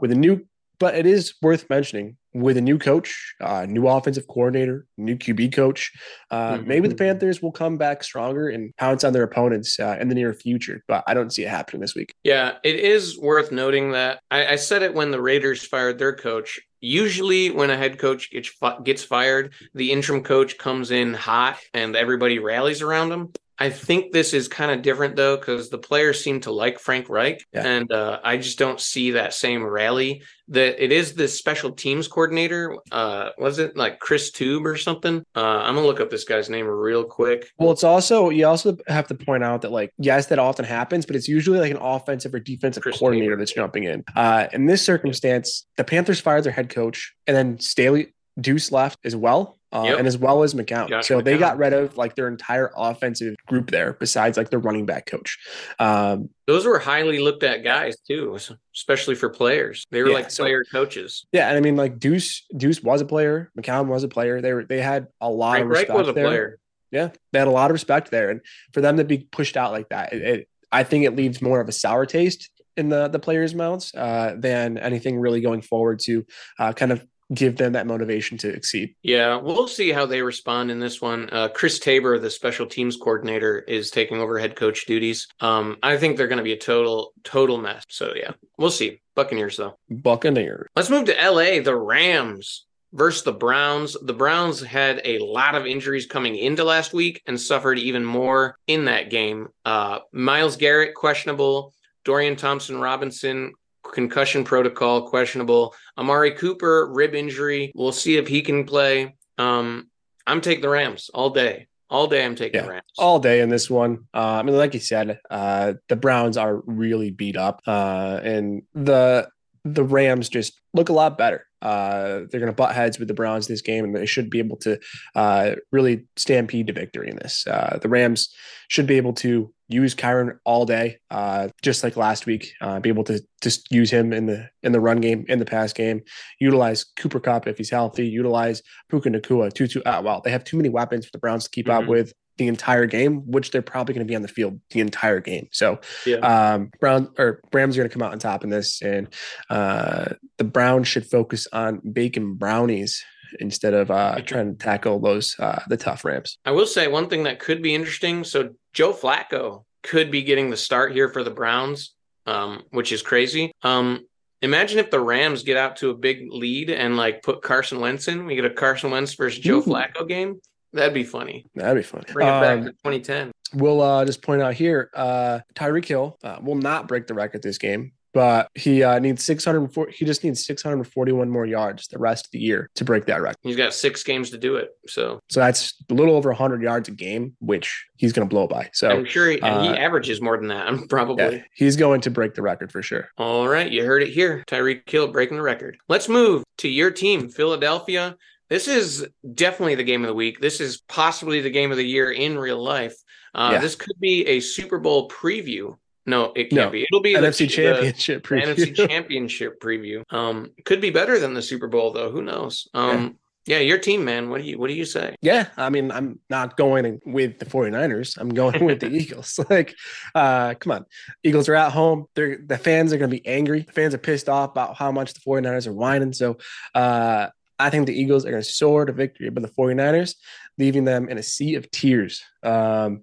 with 0.00 0.12
a 0.12 0.16
new. 0.16 0.46
But 0.78 0.96
it 0.96 1.06
is 1.06 1.34
worth 1.40 1.70
mentioning 1.70 2.16
with 2.34 2.56
a 2.56 2.60
new 2.60 2.78
coach, 2.78 3.34
uh, 3.40 3.64
new 3.66 3.86
offensive 3.86 4.26
coordinator, 4.26 4.86
new 4.98 5.16
QB 5.16 5.52
coach. 5.52 5.92
Uh, 6.30 6.58
Mhm. 6.58 6.66
Maybe 6.66 6.88
the 6.88 6.94
Panthers 6.96 7.40
will 7.40 7.52
come 7.52 7.78
back 7.78 8.02
stronger 8.02 8.48
and 8.48 8.74
pounce 8.76 9.04
on 9.04 9.12
their 9.12 9.22
opponents 9.22 9.78
uh, 9.78 9.96
in 10.00 10.08
the 10.08 10.14
near 10.16 10.34
future. 10.34 10.82
But 10.88 11.04
I 11.06 11.14
don't 11.14 11.32
see 11.32 11.44
it 11.44 11.48
happening 11.48 11.80
this 11.80 11.94
week. 11.94 12.12
Yeah, 12.24 12.56
it 12.64 12.74
is 12.76 13.16
worth 13.18 13.52
noting 13.52 13.92
that 13.92 14.18
I, 14.30 14.46
I 14.48 14.56
said 14.56 14.82
it 14.82 14.94
when 14.94 15.12
the 15.12 15.20
Raiders 15.20 15.64
fired 15.64 15.98
their 15.98 16.14
coach. 16.14 16.60
Usually, 16.80 17.50
when 17.50 17.70
a 17.70 17.76
head 17.78 17.98
coach 17.98 18.30
gets 18.30 18.50
gets 18.82 19.02
fired, 19.04 19.54
the 19.74 19.90
interim 19.92 20.22
coach 20.22 20.58
comes 20.58 20.90
in 20.90 21.14
hot 21.14 21.58
and 21.72 21.96
everybody 21.96 22.38
rallies 22.40 22.82
around 22.82 23.10
him. 23.12 23.32
I 23.58 23.70
think 23.70 24.12
this 24.12 24.34
is 24.34 24.48
kind 24.48 24.70
of 24.72 24.82
different 24.82 25.14
though, 25.16 25.36
because 25.36 25.70
the 25.70 25.78
players 25.78 26.22
seem 26.22 26.40
to 26.40 26.50
like 26.52 26.78
Frank 26.78 27.08
Reich, 27.08 27.44
Yeah. 27.52 27.66
and 27.66 27.92
uh, 27.92 28.18
I 28.24 28.36
just 28.38 28.58
don't 28.58 28.80
see 28.80 29.12
that 29.12 29.32
same 29.34 29.64
rally. 29.64 30.22
That 30.48 30.82
it 30.82 30.92
is 30.92 31.14
the 31.14 31.26
special 31.28 31.70
teams 31.72 32.06
coordinator. 32.06 32.76
Uh, 32.92 33.30
was 33.38 33.58
it 33.58 33.76
like 33.76 33.98
Chris 33.98 34.30
Tube 34.30 34.66
or 34.66 34.76
something? 34.76 35.24
Uh, 35.34 35.40
I'm 35.40 35.74
gonna 35.74 35.86
look 35.86 36.00
up 36.00 36.10
this 36.10 36.24
guy's 36.24 36.50
name 36.50 36.66
real 36.66 37.04
quick. 37.04 37.48
Well, 37.58 37.70
it's 37.70 37.84
also 37.84 38.28
you 38.30 38.46
also 38.46 38.76
have 38.88 39.06
to 39.06 39.14
point 39.14 39.42
out 39.44 39.62
that 39.62 39.72
like 39.72 39.92
yes, 39.98 40.26
that 40.26 40.38
often 40.38 40.64
happens, 40.64 41.06
but 41.06 41.16
it's 41.16 41.28
usually 41.28 41.60
like 41.60 41.70
an 41.70 41.78
offensive 41.78 42.34
or 42.34 42.40
defensive 42.40 42.82
Chris 42.82 42.98
coordinator 42.98 43.36
that's 43.36 43.52
jumping 43.54 43.84
in. 43.84 44.04
Uh, 44.16 44.48
in 44.52 44.66
this 44.66 44.84
circumstance, 44.84 45.66
the 45.76 45.84
Panthers 45.84 46.20
fired 46.20 46.44
their 46.44 46.52
head 46.52 46.68
coach, 46.68 47.14
and 47.26 47.36
then 47.36 47.58
Staley 47.60 48.12
Duce 48.40 48.72
left 48.72 48.98
as 49.04 49.14
well, 49.14 49.56
uh, 49.74 49.82
Yep. 49.84 49.98
and 49.98 50.06
as 50.06 50.16
well 50.16 50.42
as 50.42 50.54
McCown. 50.54 50.88
Josh 50.88 51.06
so 51.08 51.20
they 51.20 51.36
got 51.36 51.58
rid 51.58 51.72
of 51.72 51.96
like 51.96 52.14
their 52.14 52.28
entire 52.28 52.70
offensive 52.76 53.34
group 53.46 53.70
there, 53.70 53.94
besides 53.94 54.36
like 54.38 54.50
the 54.50 54.58
running 54.58 54.86
back 54.86 55.06
coach. 55.06 55.36
Um, 55.78 56.30
Those 56.46 56.64
were 56.64 56.78
highly 56.78 57.18
looked 57.18 57.42
at 57.42 57.64
guys 57.64 57.96
too, 58.00 58.38
especially 58.74 59.14
for 59.16 59.28
players. 59.28 59.84
They 59.90 60.02
were 60.02 60.08
Yeah, 60.10 60.14
like 60.14 60.30
so- 60.30 60.44
player 60.44 60.64
coaches. 60.70 61.26
yeah, 61.32 61.48
and 61.48 61.56
I 61.56 61.60
mean 61.60 61.76
like 61.76 61.98
Duce 61.98 62.46
Duce 62.56 62.82
was 62.82 63.00
a 63.00 63.04
player, 63.06 63.50
McCown 63.58 63.86
was 63.86 64.04
a 64.04 64.08
player. 64.08 64.40
They 64.40 64.52
were 64.52 64.64
they 64.64 64.80
had 64.80 65.08
a 65.20 65.28
lot 65.30 65.52
Frank 65.52 65.64
of 65.64 65.70
Reich 65.70 65.78
respect 65.88 65.98
was 65.98 66.08
a 66.08 66.12
there. 66.12 66.24
player. 66.26 66.58
Yeah, 66.92 67.08
they 67.32 67.40
had 67.40 67.48
a 67.48 67.50
lot 67.50 67.70
of 67.70 67.74
respect 67.74 68.10
there, 68.12 68.30
and 68.30 68.40
for 68.72 68.80
them 68.80 68.98
to 68.98 69.04
be 69.04 69.18
pushed 69.18 69.56
out 69.56 69.72
like 69.72 69.88
that, 69.88 70.12
it, 70.12 70.22
it, 70.22 70.48
I 70.70 70.84
think 70.84 71.04
it 71.04 71.16
leaves 71.16 71.42
more 71.42 71.60
of 71.60 71.68
a 71.68 71.72
sour 71.72 72.06
taste 72.06 72.50
in 72.76 72.88
the 72.88 73.08
the 73.08 73.18
players' 73.18 73.52
mouths 73.54 73.92
uh, 73.96 74.34
than 74.38 74.78
anything 74.78 75.18
really 75.18 75.40
going 75.40 75.60
forward 75.62 75.98
to 76.04 76.24
uh, 76.60 76.72
kind 76.72 76.92
of 76.92 77.04
give 77.32 77.56
them 77.56 77.72
that 77.72 77.86
motivation 77.86 78.36
to 78.38 78.48
exceed. 78.48 78.94
Yeah, 79.02 79.36
we'll 79.36 79.68
see 79.68 79.90
how 79.90 80.06
they 80.06 80.22
respond 80.22 80.70
in 80.70 80.78
this 80.78 81.00
one. 81.00 81.28
Uh, 81.32 81.48
Chris 81.48 81.78
Tabor, 81.78 82.18
the 82.18 82.30
special 82.30 82.66
teams 82.66 82.96
coordinator, 82.96 83.60
is 83.60 83.90
taking 83.90 84.18
over 84.18 84.38
head 84.38 84.56
coach 84.56 84.86
duties. 84.86 85.28
Um, 85.40 85.76
I 85.82 85.96
think 85.96 86.16
they're 86.16 86.28
going 86.28 86.38
to 86.38 86.44
be 86.44 86.52
a 86.52 86.58
total, 86.58 87.12
total 87.22 87.58
mess. 87.58 87.84
So 87.88 88.12
yeah, 88.14 88.32
we'll 88.58 88.70
see. 88.70 89.00
Buccaneers 89.14 89.56
though. 89.56 89.78
Buccaneers. 89.88 90.68
Let's 90.74 90.90
move 90.90 91.06
to 91.06 91.30
LA. 91.30 91.60
The 91.60 91.76
Rams 91.76 92.66
versus 92.92 93.22
the 93.22 93.32
Browns. 93.32 93.96
The 94.00 94.12
Browns 94.12 94.60
had 94.60 95.00
a 95.04 95.18
lot 95.18 95.54
of 95.54 95.66
injuries 95.66 96.06
coming 96.06 96.36
into 96.36 96.64
last 96.64 96.92
week 96.92 97.22
and 97.26 97.40
suffered 97.40 97.78
even 97.78 98.04
more 98.04 98.56
in 98.66 98.86
that 98.86 99.10
game. 99.10 99.48
Uh, 99.64 100.00
Myles 100.12 100.56
Garrett 100.56 100.94
questionable. 100.94 101.74
Dorian 102.04 102.36
Thompson 102.36 102.78
Robinson 102.78 103.52
concussion 103.94 104.44
protocol 104.44 105.08
questionable. 105.08 105.74
Amari 105.96 106.32
Cooper 106.32 106.88
rib 106.92 107.14
injury. 107.14 107.72
We'll 107.74 107.92
see 107.92 108.16
if 108.16 108.28
he 108.28 108.42
can 108.42 108.64
play. 108.64 109.14
Um, 109.38 109.88
I'm 110.26 110.40
taking 110.40 110.62
the 110.62 110.68
Rams 110.68 111.10
all 111.14 111.30
day. 111.30 111.68
All 111.90 112.06
day, 112.08 112.24
I'm 112.24 112.34
taking 112.34 112.58
Yeah. 112.60 112.66
the 112.66 112.70
Rams. 112.72 112.82
all 112.98 113.18
day 113.20 113.40
in 113.40 113.50
this 113.50 113.70
one. 113.70 114.00
Uh, 114.12 114.18
I 114.38 114.42
mean, 114.42 114.56
like 114.56 114.74
you 114.74 114.80
said, 114.80 115.18
uh, 115.30 115.74
the 115.88 115.96
Browns 115.96 116.36
are 116.36 116.56
really 116.66 117.10
beat 117.10 117.36
up, 117.36 117.62
uh, 117.66 118.20
and 118.22 118.62
the 118.74 119.28
the 119.66 119.84
Rams 119.84 120.28
just 120.28 120.60
look 120.74 120.90
a 120.90 120.92
lot 120.92 121.16
better. 121.16 121.46
Uh, 121.62 122.24
they're 122.30 122.40
going 122.40 122.46
to 122.46 122.52
butt 122.52 122.74
heads 122.74 122.98
with 122.98 123.08
the 123.08 123.14
Browns 123.14 123.46
this 123.46 123.62
game, 123.62 123.82
and 123.84 123.96
they 123.96 124.04
should 124.04 124.28
be 124.28 124.38
able 124.38 124.58
to 124.58 124.78
uh, 125.14 125.54
really 125.72 126.04
stampede 126.16 126.66
to 126.66 126.74
victory 126.74 127.08
in 127.08 127.16
this. 127.16 127.46
Uh, 127.46 127.78
the 127.80 127.88
Rams 127.88 128.28
should 128.68 128.86
be 128.86 128.96
able 128.98 129.14
to 129.14 129.53
use 129.68 129.94
Kyren 129.94 130.38
all 130.44 130.66
day, 130.66 130.98
uh, 131.10 131.48
just 131.62 131.82
like 131.82 131.96
last 131.96 132.26
week. 132.26 132.52
Uh, 132.60 132.80
be 132.80 132.88
able 132.90 133.04
to 133.04 133.20
just 133.40 133.70
use 133.70 133.90
him 133.90 134.12
in 134.12 134.26
the 134.26 134.48
in 134.62 134.72
the 134.72 134.80
run 134.80 135.00
game, 135.00 135.24
in 135.28 135.38
the 135.38 135.44
pass 135.44 135.72
game. 135.72 136.02
Utilize 136.40 136.84
Cooper 136.98 137.20
Kupp 137.20 137.46
if 137.46 137.58
he's 137.58 137.70
healthy. 137.70 138.06
Utilize 138.06 138.62
Puka 138.90 139.10
Nacua. 139.10 139.52
Tutu 139.52 139.80
Atwell. 139.86 140.20
They 140.22 140.30
have 140.30 140.44
too 140.44 140.56
many 140.56 140.68
weapons 140.68 141.06
for 141.06 141.12
the 141.12 141.18
Browns 141.18 141.44
to 141.44 141.50
keep 141.50 141.68
up 141.68 141.84
Mhm. 141.84 141.88
with 141.88 142.12
the 142.36 142.48
entire 142.48 142.86
game, 142.86 143.18
which 143.30 143.52
they're 143.52 143.62
probably 143.62 143.94
going 143.94 144.04
to 144.04 144.10
be 144.10 144.16
on 144.16 144.22
the 144.22 144.26
field 144.28 144.58
the 144.70 144.80
entire 144.80 145.20
game. 145.20 145.46
So, 145.52 145.78
Yeah. 146.04 146.16
um, 146.16 146.70
Brown 146.80 147.08
or 147.16 147.40
Rams 147.52 147.76
are 147.76 147.80
going 147.80 147.88
to 147.88 147.92
come 147.92 148.02
out 148.02 148.10
on 148.12 148.18
top 148.18 148.42
in 148.42 148.50
this, 148.50 148.82
and 148.82 149.06
uh, 149.50 150.06
the 150.38 150.44
Browns 150.44 150.88
should 150.88 151.06
focus 151.06 151.46
on 151.52 151.80
bacon 151.92 152.34
brownies 152.34 153.04
instead 153.40 153.74
of 153.74 153.90
uh, 153.90 154.20
trying 154.24 154.52
to 154.52 154.58
tackle 154.58 154.98
those 155.00 155.36
uh, 155.38 155.60
the 155.68 155.76
tough 155.76 156.04
ramps. 156.04 156.38
I 156.44 156.50
will 156.52 156.66
say 156.66 156.88
one 156.88 157.08
thing 157.08 157.24
that 157.24 157.38
could 157.40 157.62
be 157.62 157.74
interesting. 157.74 158.24
So 158.24 158.50
Joe 158.72 158.92
Flacco 158.92 159.64
could 159.82 160.10
be 160.10 160.22
getting 160.22 160.50
the 160.50 160.56
start 160.56 160.92
here 160.92 161.08
for 161.08 161.22
the 161.22 161.30
Browns, 161.30 161.94
um, 162.26 162.62
which 162.70 162.92
is 162.92 163.02
crazy. 163.02 163.52
Um, 163.62 164.06
imagine 164.42 164.78
if 164.78 164.90
the 164.90 165.00
Rams 165.00 165.42
get 165.42 165.56
out 165.56 165.76
to 165.76 165.90
a 165.90 165.94
big 165.94 166.26
lead 166.30 166.70
and 166.70 166.96
like 166.96 167.22
put 167.22 167.42
Carson 167.42 167.80
Wentz 167.80 168.08
in. 168.08 168.26
We 168.26 168.34
get 168.36 168.44
a 168.44 168.50
Carson 168.50 168.90
Wentz 168.90 169.14
versus 169.14 169.38
Joe 169.38 169.58
Ooh. 169.58 169.62
Flacco 169.62 170.06
game. 170.08 170.40
That'd 170.72 170.94
be 170.94 171.04
funny. 171.04 171.46
That'd 171.54 171.76
be 171.76 171.86
funny. 171.86 172.04
Bring 172.12 172.26
it 172.26 172.30
back 172.40 172.58
Um, 172.58 172.64
to 172.64 172.70
2010. 172.72 173.30
We'll 173.54 173.80
uh, 173.80 174.04
just 174.04 174.22
point 174.22 174.42
out 174.42 174.54
here, 174.54 174.90
uh, 174.94 175.38
Tyreek 175.54 175.84
Hill 175.84 176.18
uh, 176.24 176.38
will 176.42 176.56
not 176.56 176.88
break 176.88 177.06
the 177.06 177.14
record 177.14 177.42
this 177.42 177.58
game. 177.58 177.92
But 178.14 178.48
he 178.54 178.82
uh, 178.82 178.98
needs 179.00 179.24
604. 179.24 179.88
He 179.88 180.04
just 180.04 180.24
needs 180.24 180.46
641 180.46 181.28
more 181.28 181.44
yards 181.44 181.88
the 181.88 181.98
rest 181.98 182.26
of 182.26 182.30
the 182.30 182.38
year 182.38 182.70
to 182.76 182.84
break 182.84 183.06
that 183.06 183.20
record. 183.20 183.36
He's 183.42 183.56
got 183.56 183.74
six 183.74 184.02
games 184.02 184.30
to 184.30 184.38
do 184.38 184.56
it. 184.56 184.70
So, 184.86 185.20
so 185.28 185.40
that's 185.40 185.74
a 185.90 185.94
little 185.94 186.14
over 186.14 186.30
100 186.30 186.62
yards 186.62 186.88
a 186.88 186.92
game, 186.92 187.36
which 187.40 187.84
he's 187.96 188.12
going 188.12 188.26
to 188.26 188.32
blow 188.32 188.46
by. 188.46 188.70
So 188.72 188.88
I'm 188.88 189.04
sure 189.04 189.30
he, 189.30 189.40
uh, 189.40 189.62
he 189.62 189.68
averages 189.68 190.20
more 190.20 190.36
than 190.36 190.48
that. 190.48 190.68
I'm 190.68 190.86
probably. 190.88 191.36
Yeah, 191.36 191.42
he's 191.54 191.76
going 191.76 192.00
to 192.02 192.10
break 192.10 192.34
the 192.34 192.42
record 192.42 192.70
for 192.70 192.82
sure. 192.82 193.08
All 193.18 193.48
right, 193.48 193.70
you 193.70 193.84
heard 193.84 194.02
it 194.02 194.10
here. 194.10 194.44
Tyreek 194.46 194.88
Hill 194.88 195.08
breaking 195.08 195.36
the 195.36 195.42
record. 195.42 195.76
Let's 195.88 196.08
move 196.08 196.44
to 196.58 196.68
your 196.68 196.92
team, 196.92 197.28
Philadelphia. 197.28 198.16
This 198.48 198.68
is 198.68 199.06
definitely 199.34 199.74
the 199.74 199.84
game 199.84 200.04
of 200.04 200.08
the 200.08 200.14
week. 200.14 200.40
This 200.40 200.60
is 200.60 200.82
possibly 200.88 201.40
the 201.40 201.50
game 201.50 201.70
of 201.70 201.76
the 201.76 201.86
year 201.86 202.12
in 202.12 202.38
real 202.38 202.62
life. 202.62 202.94
Uh, 203.34 203.50
yeah. 203.54 203.60
This 203.60 203.74
could 203.74 203.98
be 204.00 204.26
a 204.26 204.40
Super 204.40 204.78
Bowl 204.78 205.08
preview. 205.08 205.76
No, 206.06 206.32
it 206.36 206.50
can't 206.50 206.54
no. 206.54 206.70
be. 206.70 206.82
It'll 206.82 207.00
be 207.00 207.14
NFC 207.14 207.38
the, 207.38 207.46
Championship 207.48 208.26
the, 208.26 208.34
preview. 208.34 208.54
NFC 208.54 208.88
Championship 208.88 209.60
preview. 209.60 210.12
Um, 210.12 210.50
could 210.64 210.80
be 210.80 210.90
better 210.90 211.18
than 211.18 211.34
the 211.34 211.42
Super 211.42 211.66
Bowl 211.66 211.92
though. 211.92 212.10
Who 212.10 212.22
knows? 212.22 212.68
Um, 212.74 213.16
yeah. 213.46 213.56
yeah. 213.56 213.62
your 213.62 213.78
team, 213.78 214.04
man. 214.04 214.28
What 214.28 214.42
do 214.42 214.46
you 214.46 214.58
What 214.58 214.68
do 214.68 214.74
you 214.74 214.84
say? 214.84 215.16
Yeah, 215.22 215.48
I 215.56 215.70
mean, 215.70 215.90
I'm 215.90 216.18
not 216.28 216.56
going 216.56 217.00
with 217.06 217.38
the 217.38 217.46
49ers. 217.46 218.18
I'm 218.18 218.28
going 218.28 218.64
with 218.64 218.80
the 218.80 218.90
Eagles. 218.92 219.38
Like, 219.50 219.74
uh, 220.14 220.54
come 220.54 220.72
on, 220.72 220.86
Eagles 221.22 221.48
are 221.48 221.54
at 221.54 221.72
home. 221.72 222.06
They're 222.14 222.38
the 222.44 222.58
fans 222.58 222.92
are 222.92 222.98
going 222.98 223.10
to 223.10 223.16
be 223.16 223.26
angry. 223.26 223.62
The 223.62 223.72
fans 223.72 223.94
are 223.94 223.98
pissed 223.98 224.28
off 224.28 224.50
about 224.50 224.76
how 224.76 224.92
much 224.92 225.14
the 225.14 225.20
49ers 225.20 225.66
are 225.66 225.72
whining. 225.72 226.12
So, 226.12 226.36
uh, 226.74 227.28
I 227.58 227.70
think 227.70 227.86
the 227.86 227.98
Eagles 227.98 228.26
are 228.26 228.30
going 228.30 228.42
to 228.42 228.48
soar 228.48 228.84
to 228.84 228.92
victory, 228.92 229.30
but 229.30 229.42
the 229.42 229.48
49ers 229.48 230.16
leaving 230.58 230.84
them 230.84 231.08
in 231.08 231.18
a 231.18 231.22
sea 231.22 231.54
of 231.54 231.70
tears. 231.70 232.22
Um, 232.42 233.02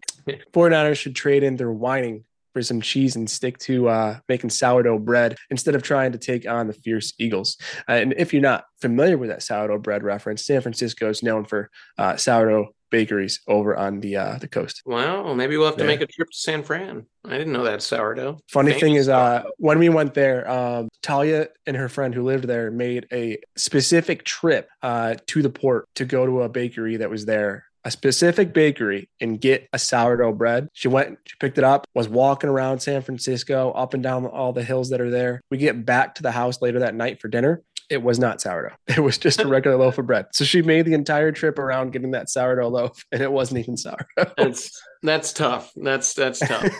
49ers 0.54 0.98
should 0.98 1.16
trade 1.16 1.44
in 1.44 1.56
their 1.56 1.72
whining 1.72 2.26
for 2.54 2.62
some 2.62 2.82
cheese 2.82 3.16
and 3.16 3.30
stick 3.30 3.58
to 3.60 3.90
uh, 3.90 4.20
making 4.28 4.50
sourdough 4.50 5.00
bread 5.00 5.38
instead 5.50 5.76
of 5.76 5.84
trying 5.84 6.12
to 6.12 6.18
take 6.18 6.48
on 6.48 6.68
the 6.68 6.74
fierce 6.74 7.14
Eagles. 7.18 7.58
Uh, 7.88 7.94
and 7.94 8.14
if 8.18 8.34
you're 8.34 8.42
not 8.42 8.66
familiar 8.80 9.18
with 9.18 9.30
that 9.30 9.44
sourdough 9.44 9.80
bread 9.80 10.04
reference, 10.04 10.46
San 10.46 10.62
Francisco 10.62 11.10
is 11.10 11.24
known 11.24 11.46
for 11.46 11.70
uh, 11.98 12.16
sourdough 12.16 12.70
bakeries 12.92 13.40
over 13.48 13.76
on 13.76 14.02
the 14.02 14.18
uh, 14.18 14.38
the 14.38 14.48
coast. 14.48 14.84
Well, 14.86 15.34
maybe 15.34 15.58
we'll 15.58 15.66
have 15.66 15.78
to 15.78 15.84
yeah. 15.84 15.88
make 15.88 16.02
a 16.02 16.06
trip 16.06 16.30
to 16.30 16.38
San 16.38 16.62
Fran. 16.62 17.08
I 17.26 17.38
didn't 17.38 17.54
know 17.54 17.64
that 17.64 17.82
sourdough. 17.82 18.40
Funny 18.50 18.74
thing 18.74 18.96
is, 18.96 19.10
uh, 19.10 19.44
when 19.58 19.80
we 19.80 19.90
went 19.90 20.14
there, 20.14 20.50
um, 20.50 20.90
Talia 21.02 21.48
and 21.66 21.76
her 21.76 21.90
friend 21.90 22.14
who 22.14 22.24
lived 22.24 22.46
there 22.46 22.70
made 22.70 23.08
a 23.12 23.40
specific 23.56 24.24
trip 24.26 24.70
uh, 24.84 25.16
to 25.28 25.42
the 25.42 25.50
port 25.50 25.88
to 25.96 26.06
go 26.06 26.26
to 26.26 26.44
a 26.44 26.50
bakery 26.50 26.98
that 26.98 27.10
was 27.10 27.26
there 27.26 27.66
a 27.84 27.92
specific 27.92 28.54
bakery 28.54 29.10
and 29.20 29.40
get 29.40 29.68
a 29.74 29.80
sourdough 29.80 30.34
bread. 30.34 30.70
She 30.74 30.88
went, 30.88 31.18
she 31.26 31.36
picked 31.40 31.58
it 31.58 31.64
up, 31.64 31.88
was 31.94 32.08
walking 32.08 32.50
around 32.50 32.80
San 32.80 33.02
Francisco, 33.02 33.72
up 33.72 33.94
and 33.94 34.04
down 34.04 34.26
all 34.26 34.54
the 34.54 34.64
hills 34.64 34.90
that 34.90 35.02
are 35.02 35.10
there. 35.10 35.42
We 35.50 35.58
get 35.58 35.86
back 35.86 36.16
to 36.16 36.24
the 36.24 36.32
house 36.32 36.62
later 36.62 36.80
that 36.80 36.96
night 36.96 37.20
for 37.20 37.28
dinner. 37.28 37.64
It 37.90 38.02
was 38.02 38.20
not 38.20 38.40
sourdough. 38.40 38.76
It 38.88 39.00
was 39.00 39.18
just 39.18 39.42
a 39.42 39.48
regular 39.48 39.78
loaf 39.78 39.98
of 39.98 40.08
bread. 40.08 40.28
So 40.32 40.46
she 40.46 40.62
made 40.62 40.86
the 40.86 40.94
entire 40.94 41.32
trip 41.32 41.60
around 41.60 41.92
getting 41.92 42.12
that 42.12 42.30
sourdough 42.30 42.70
loaf, 42.70 43.04
and 43.12 43.22
it 43.22 43.32
wasn't 43.32 43.60
even 43.60 43.78
sourdough. 43.78 44.34
That's 44.38 44.82
that's 45.04 45.34
tough. 45.34 45.72
That's 45.76 46.14
that's 46.14 46.40
tough. 46.48 46.72